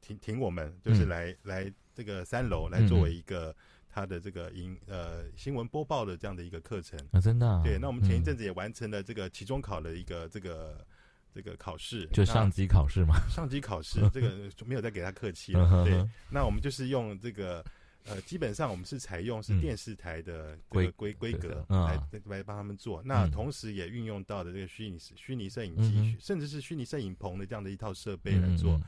[0.01, 3.55] 挺挺我们，就是来来这个三楼来作为一个
[3.89, 7.59] 他的这个音呃新闻播报的这样的一个课程啊，真的。
[7.63, 10.85] 对，那我们前一阵子也完成了这个期中考的一个这个。
[11.33, 13.15] 这个考试就上机考试嘛？
[13.29, 15.83] 上机考试 这个没有再给他客气了。
[15.85, 17.63] 对，那我们就是用这个
[18.05, 28.79] 呃，基本上我们是采用是电视台的规规规格来来帮他们做，那同时也运用到的这个虚拟虚拟摄影机，甚至是虚拟摄影棚的这样的一套设备来做。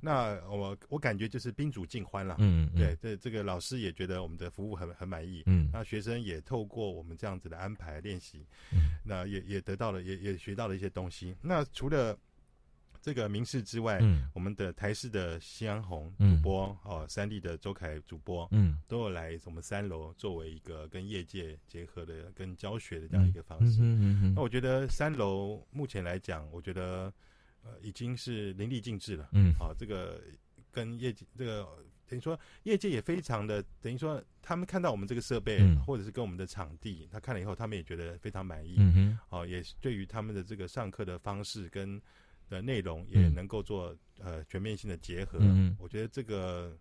[0.00, 2.36] 那我我感觉就是宾主尽欢了。
[2.38, 5.42] 嗯，对，这这个老师也觉得我们的服务很很满意。
[5.46, 8.46] 嗯，那学生也透过我们这样子的安排练习，
[9.04, 11.36] 那也也得到了也也学到了一些东西。
[11.42, 12.18] 那除了
[13.02, 23.78] 这个名士之外，嗯，我们的台视的夕阳红主播哦，三立的周凯主播，嗯，都有来我们三楼作为一个跟业界结合的、跟教学的这样一个方式。
[23.80, 27.12] 嗯嗯那我觉得三楼目前来讲，我觉得
[27.62, 29.30] 呃已经是淋漓尽致了。
[29.32, 30.20] 嗯，好，这个
[30.70, 31.66] 跟业界这个
[32.06, 38.74] 等于说业界也非常的等于说，他们看到我们这个设备，或者是跟我们的场地，他看了以后，他们也觉得非常满意。
[38.76, 41.98] 嗯哼，哦，也对于他们的这个上课的方式跟。
[42.50, 46.76] 的内容也能够做呃全面性的结合，嗯我觉得这个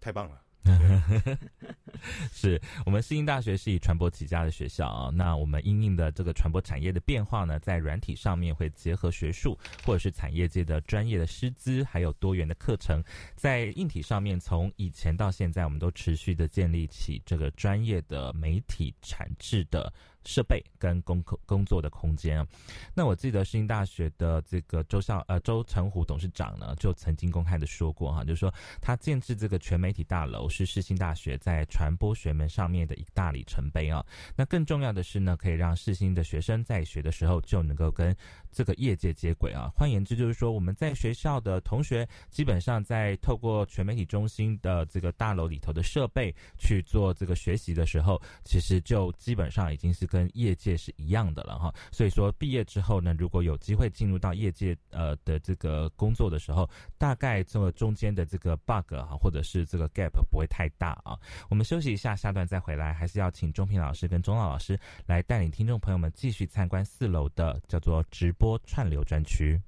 [0.00, 0.42] 太棒了。
[2.32, 13.02] 是我们世新大学是以传播起家的学校啊，那我们因应的这个传播产业的变化呢，在软体上面会结合学术或者是产业界的专业的师资，还有多元的课程，
[13.34, 19.92] 在硬体上面，从以前到现在，我们都持续的建立起这个专业的媒体产制的。
[20.24, 22.46] 设备跟工工作的空间啊，
[22.94, 34.04] 那我记得世新大学的这个周校呃周成虎董事长呢，就曾经公开的说过哈，就是说他建制这个全媒体大楼是世新大学在传播学门上面的一大里程碑啊。
[34.36, 38.16] 那更重要的是呢，可以让世新的学生在学的时候就能够跟
[38.52, 39.72] 这个业界接轨啊。
[39.74, 50.11] 换言之，就是说我们在学校的同学基本上在透过全媒体中心的这个大楼里头的设备去做这个学习的时候，其实就基本上已经是。
[50.12, 61.18] 跟业界是一样的了哈，所以说毕业之后呢，如果有机会进入到业界呃的这个工作的时候，大概这个中间的这个 bug 哈，或者是这个 gap 不会太大啊。
[61.48, 69.58] 我们休息一下，下段再回来，还是要请钟平老师跟钟老老师来带领听众朋友们继续参观四楼的叫做直播串流专区。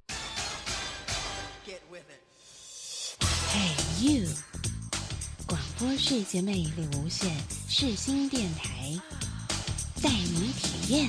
[3.51, 4.29] Hey you，
[5.47, 7.33] 广播世界魅力无限，
[7.67, 9.34] 世新电台。
[10.05, 11.09] 带你体验。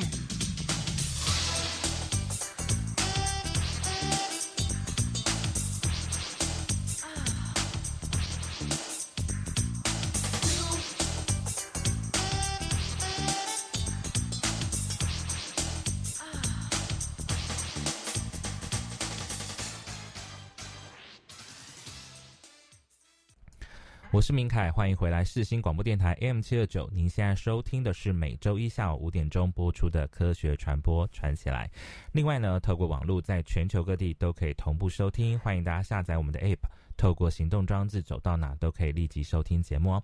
[24.15, 26.89] 我是明凯，欢迎回来世新广播电台 AM 七二九。
[26.93, 31.69] 您现在收听的是每周一下午五点钟播出的科学传播传起来。
[32.13, 36.59] 另外呢，透过网络在全球各地都可以同步收听，欢迎大家下载我们的 App，
[36.95, 40.03] 透过行动装置走到哪都可以立即收听节目哦。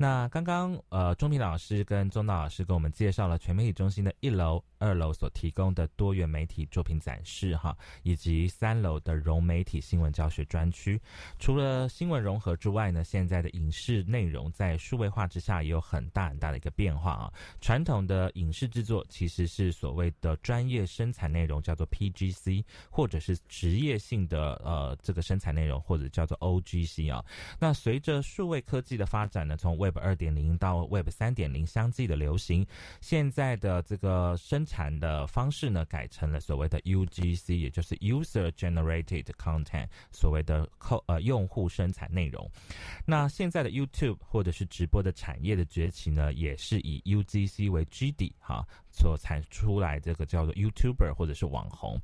[0.00, 11.00] 那刚刚呃，钟平老师跟钟道老师给我们介绍了全媒体中心的一楼、二楼所提供的多元媒体作品展示哈，以及三楼的融媒体新闻教学专区。
[11.40, 17.32] 除了新闻融合之外呢，现在的影视内容在数位化之下也有很大很大的一个变化啊。
[17.60, 27.24] 传统的影视制作其实是所谓的专业生产内容，叫做 PGC，或者是职业性的呃这个生产内容，或者叫做 OGC 啊。
[27.58, 32.66] 那随着数位科技的发展呢，从微 Web 二点零到 Web 三点零相继的流行，
[33.00, 42.50] 现在的这个生产的方式呢，改成了所谓的 UGC，也就是 User Generated Content，所谓的扣呃用户生产内容。
[43.06, 48.66] 那现在的 YouTube 或者是直播的产业的崛起呢，也是以 UGC 为基底哈。
[48.98, 52.00] 所产出来这个叫做 YouTuber 或者是网红，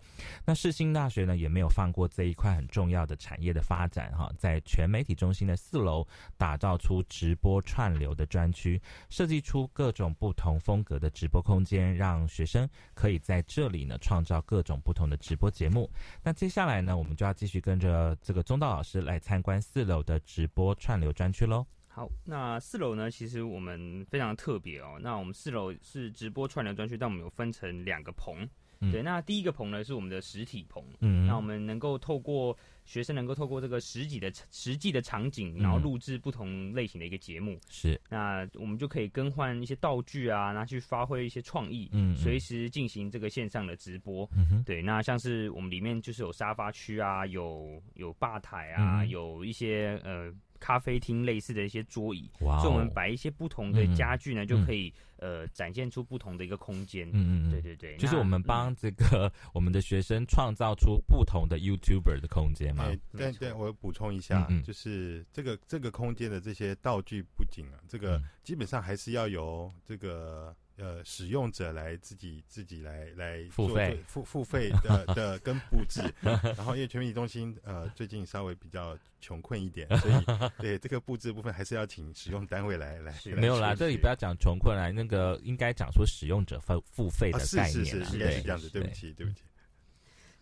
[0.47, 6.07] 那世新大学呢也没有放过这一块很重要的产业的发展哈，在全媒体中心的四楼
[6.39, 8.81] 打造出直播串流的专区，
[9.11, 15.91] 设计出各种不同风格的直播空间，让学生可以在这里呢创造各种不同的直播节目。
[16.23, 21.67] 那接下来呢，我们就要继续跟着这个中道老师来参观四楼的直播串流专区喽。
[21.95, 23.09] 好，那四楼呢？
[23.09, 24.99] 其实我们非常特别哦。
[25.01, 28.49] 那我们四楼是直播串流专区，但我们有分成两个棚。
[28.91, 30.85] 对，那第一个棚呢是我们的实体棚。
[30.99, 37.61] 嗯，那我们能够透过学生能够透过这个实际的实际的场景，然后录制不同类型的一个节目。
[37.71, 41.89] 是，那我们就可以更换一些道具啊，拿去发挥一些创意。
[41.93, 44.29] 嗯，随时进行这个线上的直播。
[44.37, 50.35] 嗯哼，对，那像是我们里面就是有沙发区啊，有有吧台啊，有一些呃。
[50.65, 57.07] 咖啡厅类似的一些桌椅，所以我们摆一些不同的家具呢，就可以呃展现出不同的一个空间。
[57.13, 62.91] 嗯嗯，对对对，就是我们帮这个我们的学生创造出不同的 YouTuber 的空间嘛。
[63.13, 70.57] 对对，我补充一下，就是这个这个空间的这些道具布景啊，这个基本上还是要由这个。
[70.77, 80.15] 呃，使用者来自己自己来来付费付付费的的跟布置， 然后因为全民中心呃最近稍微比较穷困一点，所以
[80.59, 83.15] 对这个布置部分还是要请使用单位来来。
[83.37, 88.69] 没有啦，这里不要讲穷困啦，那个应该讲说使用者付付费的概念，是是是，应该是这样子。
[88.69, 89.43] 对不起，对不起。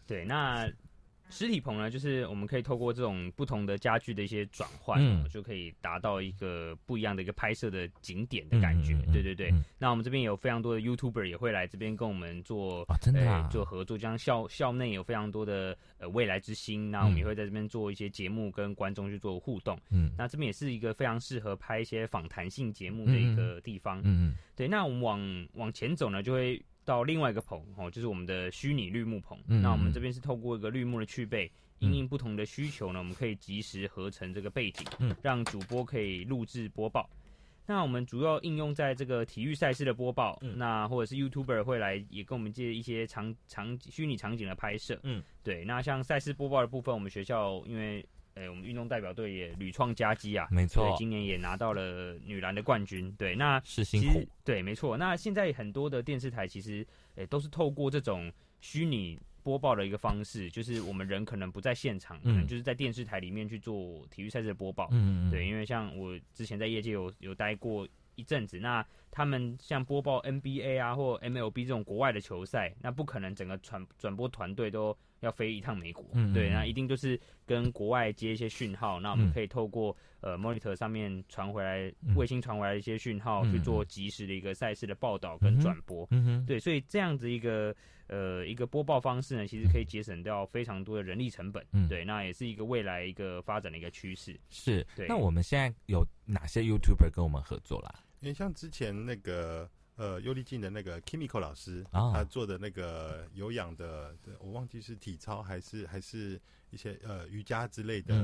[0.07, 0.71] 对，那。
[1.33, 8.95] 实体棚呢，就是我们可以透过这种不同的家具的一些转换，就可以达到一个不一样的一个拍摄的景点的感觉。
[9.13, 9.51] 对对对。
[9.79, 19.79] 那我们这边有非常多的 YouTuber 也会来这边跟我们做真的做合作，像校校内有非常多的呃未来之星，那我们也会在这边做一些节目跟观众去做互动。
[19.91, 24.01] 嗯，那这边也是一个非常适合拍一些访谈性节目的一个地方。
[24.01, 24.35] 嗯嗯。
[24.55, 26.63] 对，那我们往往前走呢，就会。
[26.93, 29.39] 到另外一个棚哦，就是我们的虚拟绿幕棚。
[29.47, 34.87] 那我们这边是透过一个绿幕的去背，因应不同的需求呢，我们可以及时合成这个背景，
[35.23, 37.09] 让主播可以录制播报。
[37.65, 45.01] 那我们主要应用在这个体育赛事的播报，那或者是 YouTuber 会来也跟我们借一些场场虚拟场景的拍摄。
[45.03, 45.65] 嗯，对。
[45.65, 48.05] 那像赛事播报的部分，我们学校因为。
[48.35, 50.49] 哎，我们运动代表队也屡创佳绩啊！
[50.51, 53.13] 没错，今年也拿到了女篮的冠军。
[53.19, 54.27] 对，那是辛苦。
[54.45, 54.97] 对，没错。
[54.97, 64.89] 那现在很多的电视台其实，哎，都是透过这种虚拟播报的一个方式，就是我们人可能不在现场，可能就是在电视台里面去做体育赛事的播报。
[64.93, 65.31] 嗯嗯。
[65.31, 74.97] 对，因为像我之前在业界有有待过一阵子，那他们像播报 NBA 啊或 MLB 这种国外的球赛，那不可能整个传转播团队都。
[75.23, 76.05] 要飞一趟美国，
[76.35, 86.05] 对，那一定就是跟国外接一些讯号，那我们可以透过呃 monitor 上面传回来，卫星传回来一些讯号去做及时的一个赛事的报道跟转播，
[86.45, 87.73] 对，所以这样子一个
[88.13, 94.39] 呃一个播报方式呢，其实可以节省掉非常多的人力成本，嗯对，那也是一个未来一个发展的一个趋势。
[94.51, 98.05] 是，对那我们现在有哪些 YouTuber 跟我们合作啦？
[98.21, 99.69] 因为像之前那个。
[99.97, 106.41] 呃，尤力静的那个 Kimiko 老师，他做的那个有氧的，我忘记是体操还是还是
[106.71, 108.15] 一些呃瑜伽之类的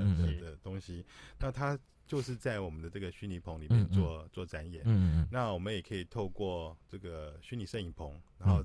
[0.41, 1.05] 的东西。
[1.39, 4.83] 那他就是在我们的这个虚拟棚里面做做展演。
[4.87, 5.29] 嗯嗯。
[5.31, 8.65] 那我们也可以透过这个虚拟摄影棚，然后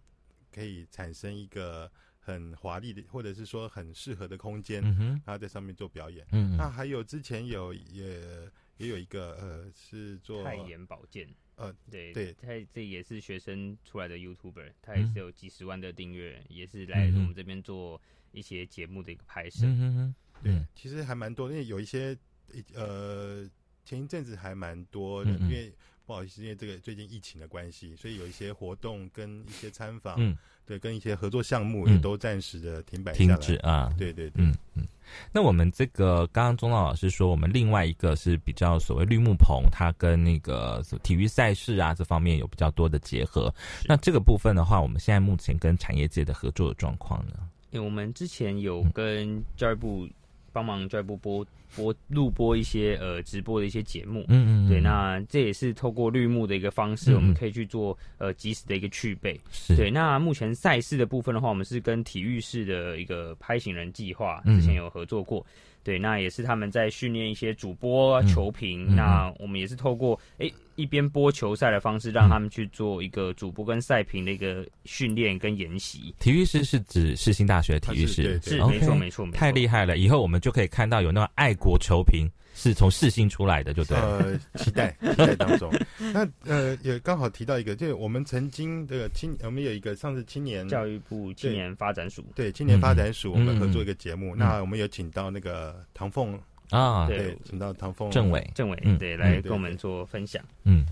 [0.54, 4.82] 可以产生一个很华丽的，或者是说很适合的空间，
[5.26, 6.26] 然后在上面做表演。
[6.32, 6.56] 嗯。
[6.56, 8.22] 那还有之前有也
[8.78, 11.28] 也有一个呃是做太妍保健。
[11.56, 18.02] 呃，对对，他这也是学生出来的 YouTuber，他也是有几十万的订阅，也是来我们这边做
[18.32, 19.66] 一些节目的一个拍摄。
[19.68, 22.18] 嗯对，其实还蛮多，因为有一些
[22.74, 23.48] 呃，
[23.86, 25.72] 前一阵子还蛮多的，因为
[26.06, 33.94] 不好意思，因为这个最近疫情的关系，所以有一些活动跟一些参访，嗯对，跟一些合作项目也都暂时的停摆停止啊。
[33.98, 34.88] 对对对，嗯嗯。
[35.32, 43.54] 那我们这个刚刚钟道老师说，我们另外一个是比较所谓绿幕棚，它跟那个体育赛事啊这方面有比较多的结合。
[43.86, 47.34] 那这个部分的话，我们现在目前跟产业界的合作的状况呢？
[47.72, 50.08] 因为我们之前有跟教育部
[50.54, 51.46] 帮忙教育部播。
[51.76, 59.42] 播录播一些呃直播的一些节目，嗯嗯，对，那这也是透过绿幕的一个方式，我们可以去做呃及时的一个去备。
[59.76, 65.44] 对，那目前赛事的部分的话，我们是跟体育室的一个拍行人计划之前有合作过。
[65.84, 68.96] 对，那也是他们在训练一些主播、球评。
[68.96, 76.16] 那我们也是透过哎一边播球赛的方式，让他们去做一个主播跟赛评的一个训练跟研习。
[76.20, 79.98] 体育师是指世新大学体育师，是没错没错，太厉害了！
[79.98, 82.28] 以后我们就可以看到有那种爱国球评。
[82.54, 83.98] 是从世新出来的，就对。
[83.98, 85.74] 呃， 期待期待当中。
[86.14, 94.36] 那呃，也刚好提到一个，就是我们曾经的青，我们有一个上次青年教育部青年发展署，对青年发展署，我们合作一个节目。
[94.36, 96.40] 那我们有请到那个唐凤
[96.70, 100.44] 啊，对，请到唐凤政委，政委对来跟我们做分享。
[100.64, 100.86] 嗯。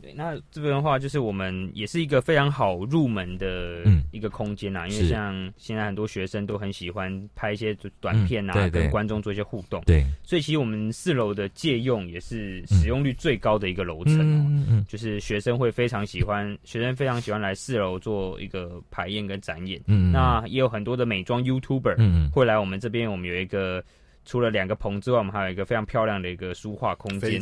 [0.00, 3.82] 对，那这边的话，就是我们也是一个非常好入门的
[4.12, 9.82] 一个空间呐，因为像现在很多学生都很喜欢拍一些短片啊，跟观众做一些互动。
[9.86, 19.80] 对，所以其实我们四楼的借用也是使用率最高的一个楼层哦，就是学生会非常喜欢，学生非常喜欢来四楼做一个排演跟展演。
[19.86, 23.84] 嗯，那也有很多的美妆 YouTuber 会来我们这边，我们有一个。
[24.30, 27.40] 除了两个棚之外，我们还有一个非常漂亮的一个书画空间，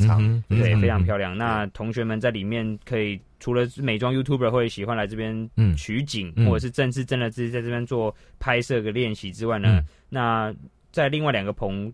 [0.49, 1.37] 对，非常漂亮。
[1.37, 10.51] 那同学们在里面可以除了美妆 YouTuber 会喜欢来这边取景，或者是正式真的自己在这边做拍摄的练习之外呢，那
[10.91, 11.93] 在另外两个棚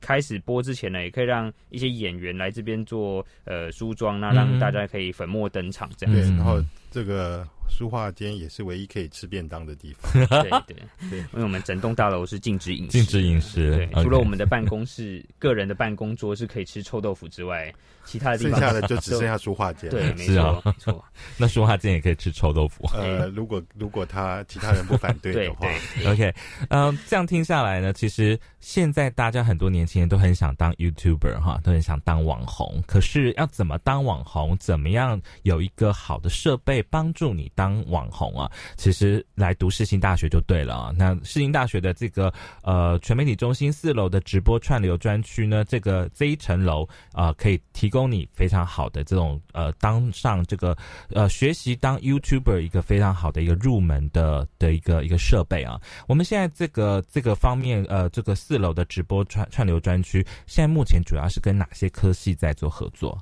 [0.00, 6.14] 开始播之前呢，也可以让一些演员来这边做呃梳妆，那让大家可以粉墨登场这样。
[6.14, 6.62] 子，然后
[6.92, 7.46] 这个。
[7.68, 10.12] 书画间也是唯一可以吃便当的地方。
[10.28, 10.76] 对对
[11.08, 13.74] 对，因为我们整栋大楼是禁止饮食，禁止饮食。
[13.74, 17.72] 对，除了我们的办公室、个人的办公桌是可以吃臭豆腐之外，
[18.04, 19.88] 其他的地方剩下的就只剩下书画间。
[19.88, 21.02] 对，没错，没错。
[21.38, 22.86] 那书画间也可以吃臭豆腐。
[22.92, 25.66] 呃，如果如果他其他人不反对的话
[26.06, 26.34] ，OK。
[26.68, 32.84] 嗯，这样听下来呢，其实现在大家很多年轻人都很想当 YouTuber 哈，都很想当网红。
[32.86, 34.54] 可是要怎么当网红？
[34.58, 37.72] 怎么样有一个好的设备帮助你当？
[37.88, 40.94] 网红啊，其实来读世新大学就对了啊。
[40.96, 50.76] 那世新大学的这个呃全媒体中心四楼的直播串流专区呢，这个这一层楼啊，可以提供你非常好的这种呃当上这个
[51.10, 55.80] 呃学习当 YouTuber 一个非常好的一个入门的的一个一个设备啊。
[56.06, 63.20] 我们现在这个这个方面呃这个四楼的直播串串流专区，现在目前主要是跟哪些科系在做合作？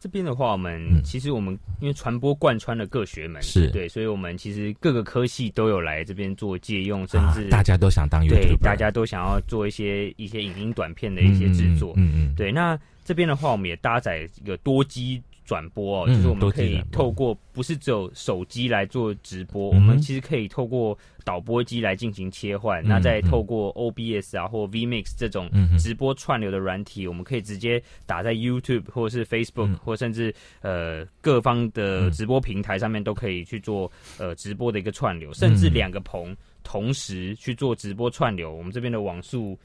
[0.00, 12.52] 这边的话，我们其实我们因为传播贯穿了各学门，是对，所以我们其实各个科系都有来这边做借用，甚至大家都想当对，大家都想要做一些一些影音短片的一些制作，嗯嗯，对。
[12.52, 15.22] 那这边的话，我们也搭载一个多机。
[15.48, 39.58] 转播哦，就是我们可以透过不是只有手机来做直播，我们其实可以透过导播机来进行切换，那再透过 OBS 啊或 vMix 这种直播串流的软体，我们可以直接打在 YouTube 或者是 Facebook 或甚至呃各方的直播平台上面都可以去做呃直播的一个串流，甚至两个棚同时去做直播串流，我们这边的网速。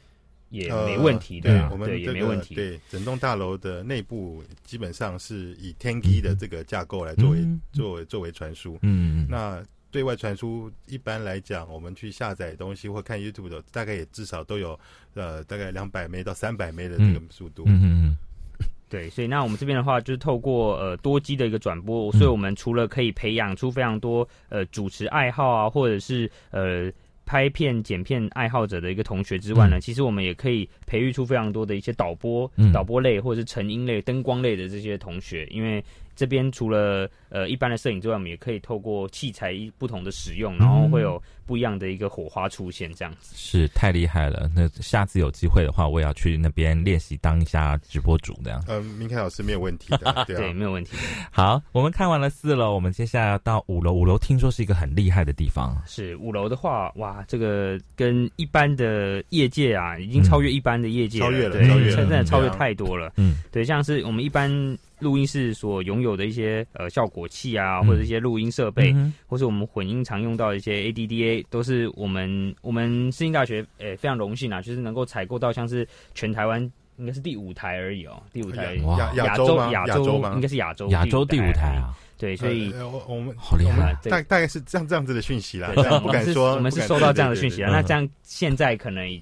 [0.54, 2.54] 也没问题，的啊，对，也没问题。
[2.54, 7.40] 对，整栋大楼的内部基本上是以天梯的这个架构来作为
[7.72, 8.78] 作为作为传输。
[8.84, 14.80] 嗯，那对外传输一般来讲，我们去下载东西或看 YouTube 的，大概也至少都有
[15.16, 17.64] 呃大概两百枚到三百枚的这个速度。
[17.66, 18.18] 嗯嗯嗯。
[18.88, 26.94] 对，所以那我们这边的话，就是透过呃多机的一个转播，所以我们除了可以培养出非常多呃主持爱好啊，或者是呃。
[27.26, 35.84] 拍片、剪片爱好者的一个同学之外呢，其实我们也可以培育出非常多的一些导播、导播类或者是成音类、灯光类的这些同学，因为。
[36.16, 44.50] 这边除了呃一般的摄影之外，我们也可以透过器材不同的使用，然后会有不一样的一个火花出现，这样子是太厉害了。
[44.56, 48.64] 那下次有机会的话，我也要去那边练习当一下直播主，这样。
[48.68, 50.96] 嗯，明凯老师没有问题的， 对，没有问题。
[51.32, 53.94] 好，我们看完了四楼，我们接下来到五楼。
[53.94, 55.76] 五楼听说是一个很厉害的地方。
[55.86, 63.14] 是五楼的话，哇，这个跟一般的业界啊，已经超越一般的业界，超越了，对，真的超越太多了。
[63.18, 64.78] 嗯，对，像是我们一般。
[65.04, 68.96] 录音室所拥有的一些呃效果器啊，或者一些录音设备，
[69.28, 76.60] 或是我们混音常用到的一些 ADDA，都是我们我们世新大学诶非常荣幸啊，就是能够采购到像是全台湾
[76.98, 81.76] 应该是第五台而已哦，第五台亚亚洲亚洲应该是亚洲亚洲第五台。
[81.76, 82.74] 啊，对，所以
[83.08, 85.70] 我们好厉害，大大概是这样这样子的讯息啦，
[86.02, 89.22] 不敢说我们是收到这样的讯息啊，那这样现在可能。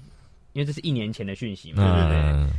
[0.52, 2.08] 因为这是一年前的讯息嘛，对不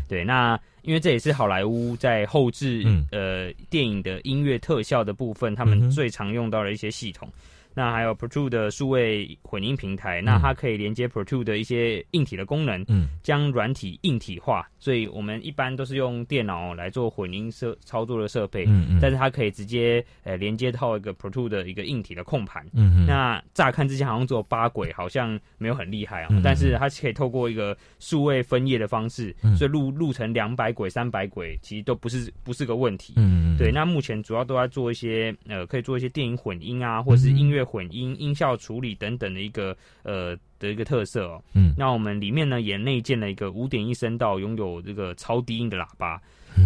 [0.08, 0.20] 对？
[0.20, 7.28] 对，那因为这也是好莱坞在后置呃电影的音乐特效的部分，他们最常用到的一些系统。
[7.76, 14.68] 那还有 Pro t o 的数位混音平台，那它可以连接 Pro t o 的一些硬体的功能，嗯，将软体硬体化。
[14.78, 23.06] 所以我们一般都是用电脑来做混音设操作的设备，嗯嗯，但是它可以直接呃连接到一个 Pro t o 的一个硬体的控盘，嗯嗯。
[23.08, 33.58] 那乍看之前好像只有八轨，好像没有很厉害啊，但是它可以透过一个数位分页的方式，所以录录成两百轨、三百轨，其实都不是不是个问题，嗯嗯。
[33.58, 37.63] 对，那目前主要都在做一些呃，可以做一些电影混音啊，或者是音乐。
[37.64, 41.44] 混音、音效处理等等的一个呃的一个特色哦。
[41.54, 46.22] 嗯，那我们里面呢也内建了一个五点一声道，拥有这个超低音的喇叭。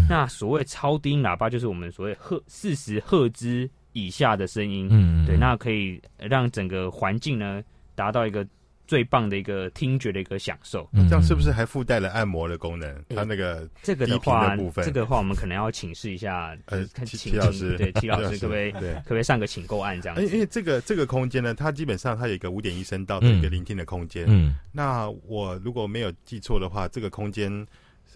[0.09, 4.87] 那所谓超低音喇叭，就是我们所谓赫四十赫兹以下的声音。
[4.91, 7.63] 嗯，对，那可以让整个环境呢
[7.95, 8.47] 达到一个。
[8.87, 13.03] 最棒的一个听觉的一个享受，这样是不是还附带了按摩的功能？
[13.09, 20.19] 它那个这个的话，这个的话我们可能要请示一下，呃，齐老师，对，齐老师可不可以，可不可以上个请购案这样？
[20.23, 24.25] 因为这个这个空间呢，它基本上它有一个五点一声道的一个聆听的空间。
[24.29, 27.67] 嗯，那我如果没有记错的话，这个空间，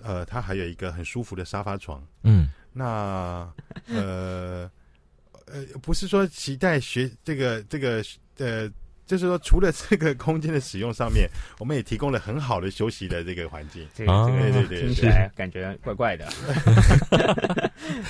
[0.01, 2.01] 呃，它还有一个很舒服的沙发床。
[2.23, 3.51] 嗯，那
[3.87, 4.71] 呃
[5.45, 8.01] 呃，不是说期待学这个这个
[8.37, 8.71] 呃。
[9.11, 13.85] 就是说，除了这个空间的使用上面，我们也提供了很好的休息的这个环境。
[13.93, 16.29] 这个这个听起来感觉怪怪的。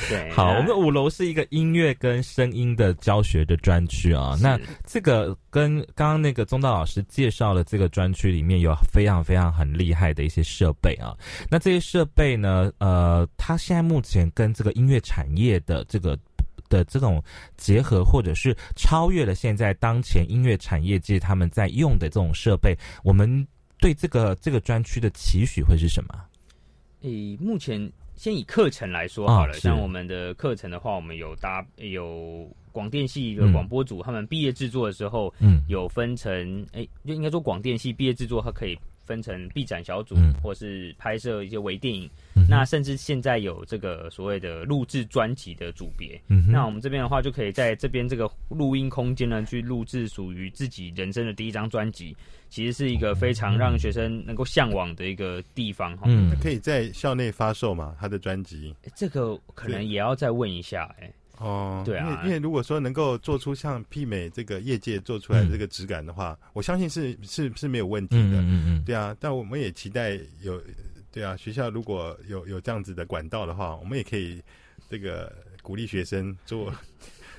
[0.07, 4.37] 对， 好，我们五楼是一个音乐跟声音的教学的专区啊。
[4.39, 11.17] 那这个跟刚刚那个宗道老师介绍的这个专区里面有非常非常很厉害的一些设备啊。
[11.49, 16.15] 那这些设备呢，呃，它现在目前跟这个音乐产业的这个。
[16.71, 17.21] 的这种
[17.57, 23.45] 结合，或者是超越了现在当前音乐产业界他们在用的这种设备，我们
[23.77, 26.15] 对这个这个专区的期许会是什么？
[27.01, 38.77] 诶，目前先以课程来说好了，像我们的课程的话，我们有搭有广电系的广播组，他们毕业制作的时候，嗯，有分成，哎，就应该说广电系毕业制作，它可以。
[39.11, 42.09] 分成 B 展小组，或是拍摄一些微电影，
[42.47, 46.17] 那甚至现在有这个所谓的录制专辑的组别。
[46.47, 52.15] 那我们这边的话，就可以在这边这个录音空间呢，去录制属于自己人生的第一张专辑。
[52.47, 55.97] 其实是一个非常让学生能够向往的一个地方。
[56.03, 57.95] 嗯，可以在校内发售嘛？
[57.99, 60.93] 他的专辑，这个可能也要再问一下。
[60.99, 61.11] 哎。
[61.41, 68.37] 哦，对啊，因为如果说能够做出像媲美这个业界做出来的这个质感的话，我相信是是是没有问题的。
[68.37, 70.61] 嗯嗯嗯，对啊，但我们也期待有，
[71.11, 74.39] 对啊，学校如果有有这样子的管道的话，我们也可以
[74.87, 75.33] 这个
[75.63, 76.71] 鼓励学生做。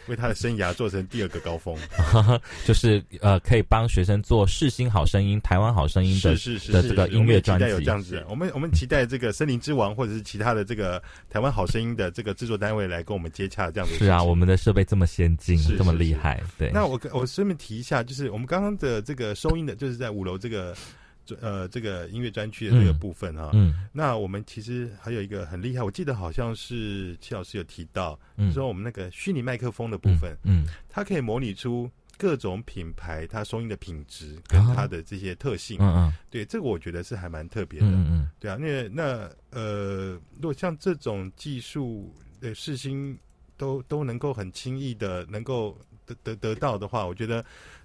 [0.09, 1.77] 为他的生涯做成第二个高峰，
[2.67, 6.35] 就是呃，可以帮学生做世新好声音、台湾好声音的
[6.73, 7.67] 的这个音乐专辑。
[7.69, 13.97] 有这样子，我们我们期待这个森林之王或者是其他的这个台湾好声音的这个制作单位来跟我们接洽，这样子。
[13.97, 16.43] 是啊，我们的设备这么先进，这么厉害。
[16.59, 16.71] 对。
[16.73, 20.75] 那我我顺便提一下，就是我们刚刚的这个收音的，就是在五楼这个。
[21.41, 28.19] 呃，这个音乐专区的这个部分啊，嗯，那我们其实还有一个很厉害，我记得好像是齐老师有提到，
[28.53, 43.19] 说我们那个虚拟麦克风的部分，嗯，它可以模拟出各种品牌它收音的品质跟它的这些特性，嗯嗯，对，这个我觉得是还蛮特别的，嗯嗯，对啊，那那呃，如果像这种技术的视星
[43.57, 47.45] 都都能够很轻易的能够得得得到的话，我觉得。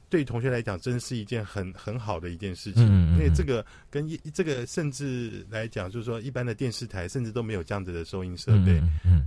[0.10, 2.84] 对同学来讲，真是一件很很好的一件事情，
[3.14, 8.82] 因为这个跟一这个甚至来讲，就是说一般的电视台甚至都没有这样子的收音设备。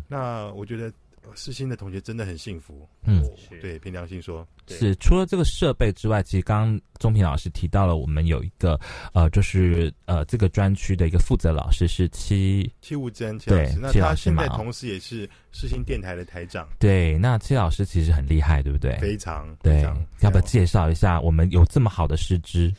[0.09, 0.93] 那我觉得。
[1.35, 3.23] 世新的同学真的很幸福，嗯，
[3.61, 8.79] 对，凭良心说，是除了这个设备之外，其实刚刚钟平老师提到了，我们有一个
[9.13, 18.97] 呃，就是呃，这个专区的一个负责老师是戚戚务真戚老师，那他现在同时也是世新电台的台长，对，那戚老师其实很厉害，对不对？
[18.99, 19.83] 非常，对，
[20.21, 22.73] 要不要介绍一下我们有这么好的师资？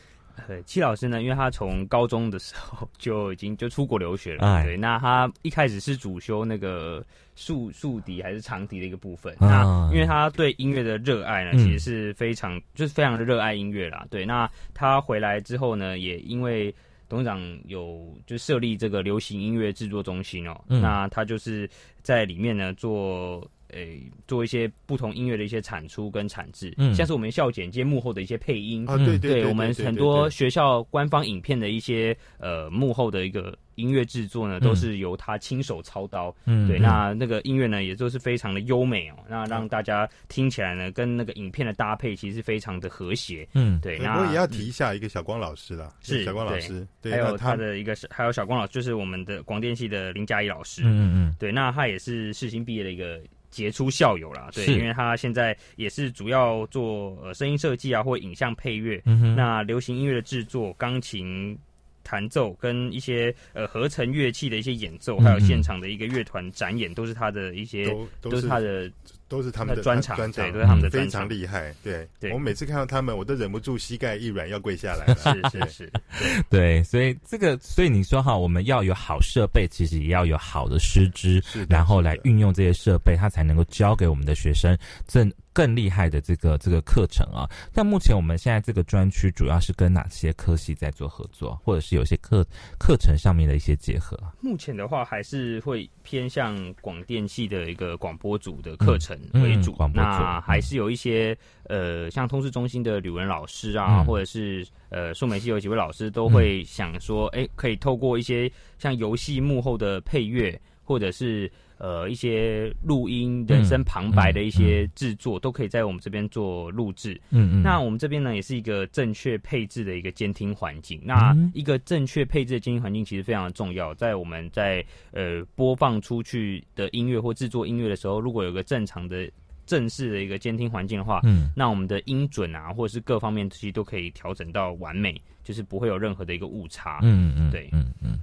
[0.52, 7.02] 对，戚老师呢，因为他从高中的时候就已经就出国留学了，对，那他一开始是主修那个
[7.38, 16.76] 竖竖笛还是长笛的一个部分，那因为他对音乐的热爱呢，其实是非常就是非常的热爱音乐啦，对，那他回来之后呢，也因为
[17.08, 21.70] 董事长有就设立这个流行音乐制作中心哦，那他就是
[22.02, 23.50] 在里面呢做。
[23.72, 28.86] 诶，做一些不同音乐的一些产出跟产制，嗯，像是我们校简介幕后的一些配音。
[28.88, 47.12] 啊，对对，我们很多学校官方影片的一些呃幕后的一个音乐制作呢，都是由他亲手操刀，嗯，对，那那个音乐呢，也都是非常的优美哦，那让大家听起来呢，跟那个影片的搭配其实非常的和谐，嗯，对，那我也要提一下一个小光老师啦，是小光老师，对。
[47.12, 53.20] 还有他的一个是还有小光老师，就是我们的广电系的林佳怡老师，嗯嗯，对，那他也是世新毕业的一个。
[53.52, 59.00] 杰出校友啦，对，因为他现在也是主要做呃声音设计啊，或影像配乐，
[59.36, 61.56] 那流行音乐的制作，钢琴
[62.04, 67.86] 弹奏跟一些呃合成乐器的一些演奏，还有现场的一个乐团展演，都是他的一些，
[68.22, 68.92] 都是他的。
[69.32, 71.74] 都是他们的专长，对，都是他们的非常厉害。
[71.82, 75.08] 对，我每次看到他们，我都忍不住膝盖一软要跪下来。
[75.16, 75.92] 是是是，
[76.52, 84.78] 对，所以这个，所以你说哈，我们要有好设备，其实也要有好的师资，然后来运用这些设备，它才能够教给我们的学生
[85.10, 87.50] 更更厉害的这个这个课程啊。
[87.74, 92.46] 但目前我们现在这个专区主要是跟哪些科系在做合作，或者是有些课
[92.80, 94.18] 课程上面的一些结合？
[94.40, 99.18] 目前的话，还是会偏向广电系的一个广播组的课程。
[99.34, 111.52] 为主，那还是有一些呃，像通识中心的吕文老师啊，或者是呃，数媒系有几位老师都会想说，哎，可以透过一些像游戏幕后的配乐，或者是。
[111.82, 117.20] 呃，一些录音、人声旁白的一些制作，都可以在我们这边做录制。
[117.32, 117.64] 嗯嗯。
[117.64, 121.02] 那我们这边呢，也是一个正确配置的一个监听环境。
[121.04, 129.30] 那一个正确配置的监听环境其实非常的重要，在我们在呃播放出去的音乐或制作音乐的时候，如果有个正常的。
[129.68, 135.16] 正式的一个监听环境的话，嗯，那我们的音准啊，或者是各方面其实都可以调整到完美，
[135.46, 137.00] 就是不会有任何的一个误差。
[137.04, 138.20] 嗯嗯，对，嗯嗯，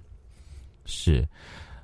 [0.84, 1.26] 是，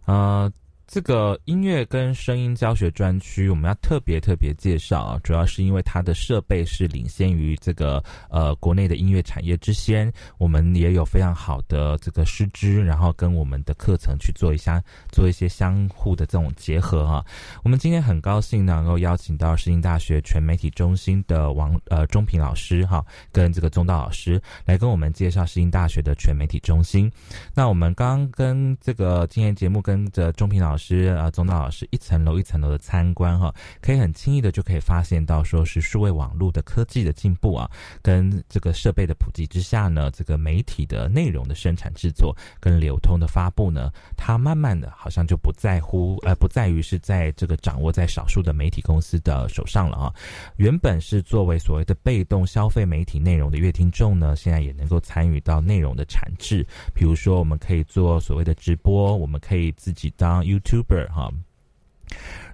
[0.04, 0.52] 呃。
[0.94, 14.80] 这个音乐跟声音教学专区，我们要特别特别介绍啊，主要是因为它的设备是领先于这个呃国内的音乐产业之先，我们也有非常好的这个师资，然后跟我们的课程去做一下
[15.10, 17.26] 做一些相互的这种结合啊。
[17.64, 27.10] 我们今天很高兴能够邀请到世新大学全媒体中心的王呃钟平老师哈，跟这个中道老师来跟我们介绍世新大学的全媒体中心。
[27.52, 30.83] 那我们刚跟这个今天节目跟着钟平老师。
[30.84, 37.70] 师啊，宗道老师一层楼一层楼的参观哈，可以很轻易的就可以发现到，说是数位网络的科技的进步啊，
[38.02, 50.12] 跟这个设备的普及之下呢，这个媒体的内容的生产制作跟流通的发布呢，它慢慢的好像就不在乎呃，不在于是在这个掌握在少数的媒体公司的手上了啊。
[50.56, 60.73] 原本是作为所谓的被动消费媒体内容的乐听众呢，现在也能够参与到内容的产制，比如说我们可以做所谓的直播，我们可以自己当 YouTube。
[60.74, 61.30] Super 哈。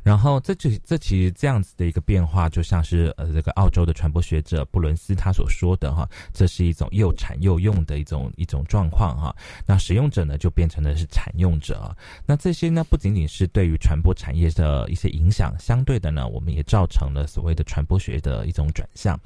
[0.02, 9.34] 然后，这就这其实这样子的一个变化，就像是呃，这个澳洲的传播学者布伦斯他所说的哈，这是一种又产又用的一种一种状况哈。
[9.66, 11.94] 那使用者呢，就变成了是产用者。
[12.24, 19.20] 那这些呢，不仅仅是对于传播产业的一些影响，相对的呢，我们也造成了所谓的传播学的一种转向。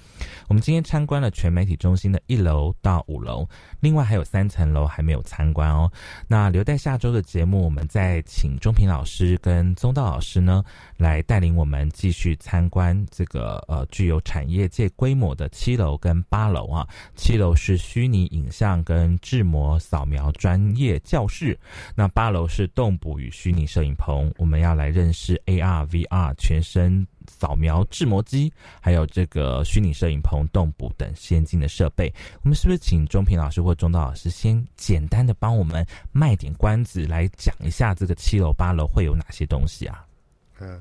[0.49, 3.49] 我们今天参观了全媒体中心的一楼到五楼，
[3.81, 5.91] 另外还有三层楼还没有参观哦。
[6.27, 10.64] 那留待下周的节目，我们再请钟平老师跟宗道老师呢。
[10.97, 16.87] 来带领我们继续参观这个呃具有产业界规模的七楼跟八楼啊。
[17.15, 21.59] 七楼是虚拟影像跟制模扫描专业教室，
[21.95, 24.33] 那八楼是动捕与虚拟摄影棚。
[24.37, 32.13] 我们要来认识 AR、VR 全身扫描制模机，还有这个虚拟摄影棚、动捕等先进的设备。
[32.43, 40.05] 我们是不是请钟平老师或钟道老师先简单的帮我们卖点关子，来讲一下这个七楼八楼会有哪些东西啊？
[40.61, 40.81] 嗯，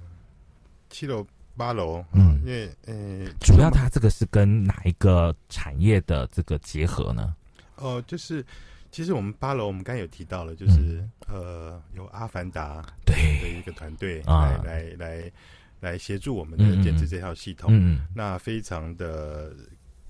[0.89, 7.35] 七楼八楼，嗯，因为呃，主要它这个是跟哪一个产业的这个结合呢？
[7.75, 8.45] 哦，就是
[8.91, 15.31] 其实我们八楼，我们刚才有提到了，就是呃，有阿凡达对的一个团队来来来
[15.79, 19.55] 来协助我们的建制这套系统，嗯，那非常的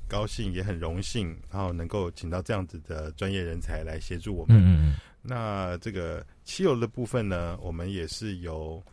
[0.08, 4.58] 高兴，也很荣幸，然后能够请到这样子的专业人才来协助我们。
[4.58, 8.84] 嗯嗯，那这个七楼的部分呢，我们也是有。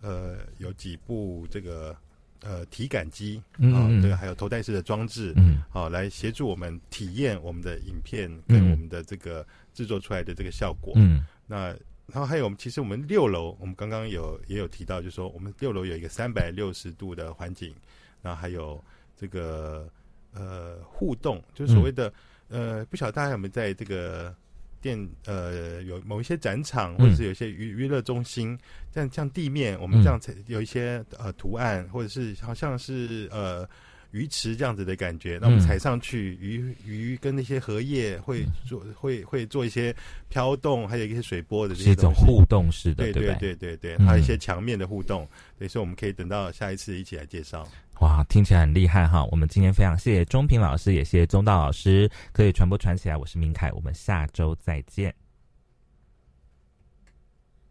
[0.00, 1.96] 呃，有几部这个
[2.42, 9.44] 呃体感机啊，对，还有头戴式的装置，嗯，好，来协助我们体验我们的影片跟我们的这个
[9.74, 10.92] 制作出来的这个效果。
[10.96, 11.68] 嗯，那
[12.06, 17.74] 然后还有我们其实我们六楼，我们刚刚有也有提到，就是说我们六楼有一个三百六十度的环境，
[18.22, 18.82] 然后还有
[19.16, 19.88] 这个
[20.32, 22.12] 呃互动，就是所谓的
[22.48, 24.34] 呃，不晓得大家有没有在这个。
[24.80, 28.58] 店呃有某一些展场或者是有些娱娱乐中心，
[28.94, 33.68] 像像地面我们这样有一些呃图案或者是好像是呃
[34.10, 39.94] 鱼池这样子的感觉，那我们踩上去，鱼鱼跟那些荷叶会做会会做一些
[40.30, 45.28] 飘动，还有一些水波的这种互动式的，对对对对对，还有一些墙面的互动，
[45.68, 47.68] 所以我们可以等到下一次一起来介绍。
[48.00, 49.24] 哇，听起来很厉害哈！
[49.24, 53.16] 我们今天非常谢谢钟平老师，也谢谢宗道老师，可以传播传起来。
[53.16, 55.12] 我是明凯，我们下周再见。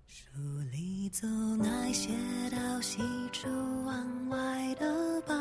[0.05, 0.33] 书
[0.69, 1.25] 里走
[1.57, 2.09] 那些
[2.51, 2.99] 到西
[3.31, 3.47] 出
[3.85, 5.37] 望外的傍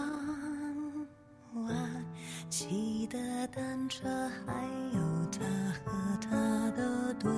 [1.66, 2.04] 晚，
[2.48, 3.18] 骑的
[3.48, 4.06] 单车，
[4.46, 4.64] 还
[4.94, 5.00] 有
[5.32, 5.44] 他
[5.84, 7.28] 和他的对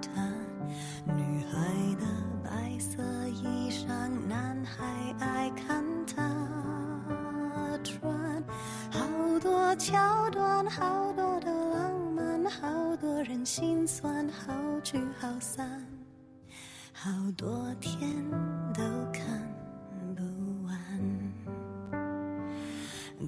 [0.00, 0.32] 谈，
[1.06, 1.58] 女孩
[1.96, 2.06] 的
[2.42, 3.86] 白色衣裳，
[4.26, 4.84] 男孩
[5.18, 5.89] 爱看。
[9.80, 14.52] 桥段，好多的浪漫，好多人心酸，好
[14.82, 15.82] 聚好散，
[16.92, 17.98] 好多天
[18.74, 19.24] 都看
[20.14, 20.22] 不
[20.66, 20.78] 完。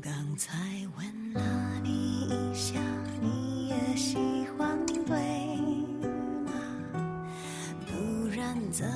[0.02, 0.52] 刚才
[0.98, 1.40] 问了
[1.82, 2.78] 你一下，
[3.18, 4.18] 你也喜
[4.58, 4.98] 欢对
[6.44, 6.52] 吗？
[7.86, 8.86] 不然怎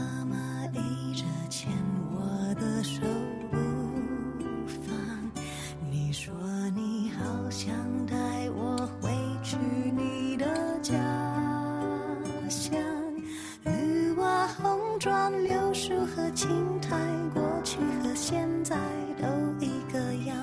[15.07, 16.98] 转柳树和青苔
[17.32, 18.76] 过去和现在
[19.22, 19.24] 都
[19.64, 20.36] 一个样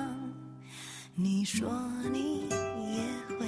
[1.14, 1.68] 你说
[2.10, 3.04] 你也
[3.36, 3.46] 会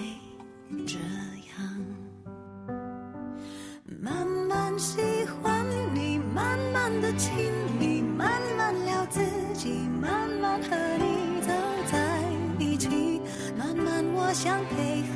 [0.86, 1.86] 这样
[3.98, 5.00] 慢慢喜
[5.40, 5.64] 欢
[5.94, 7.34] 你慢慢的亲
[7.80, 9.22] 密慢慢聊自
[9.54, 11.48] 己慢慢和你走
[11.90, 12.20] 在
[12.58, 13.22] 一起
[13.56, 15.02] 慢慢我想配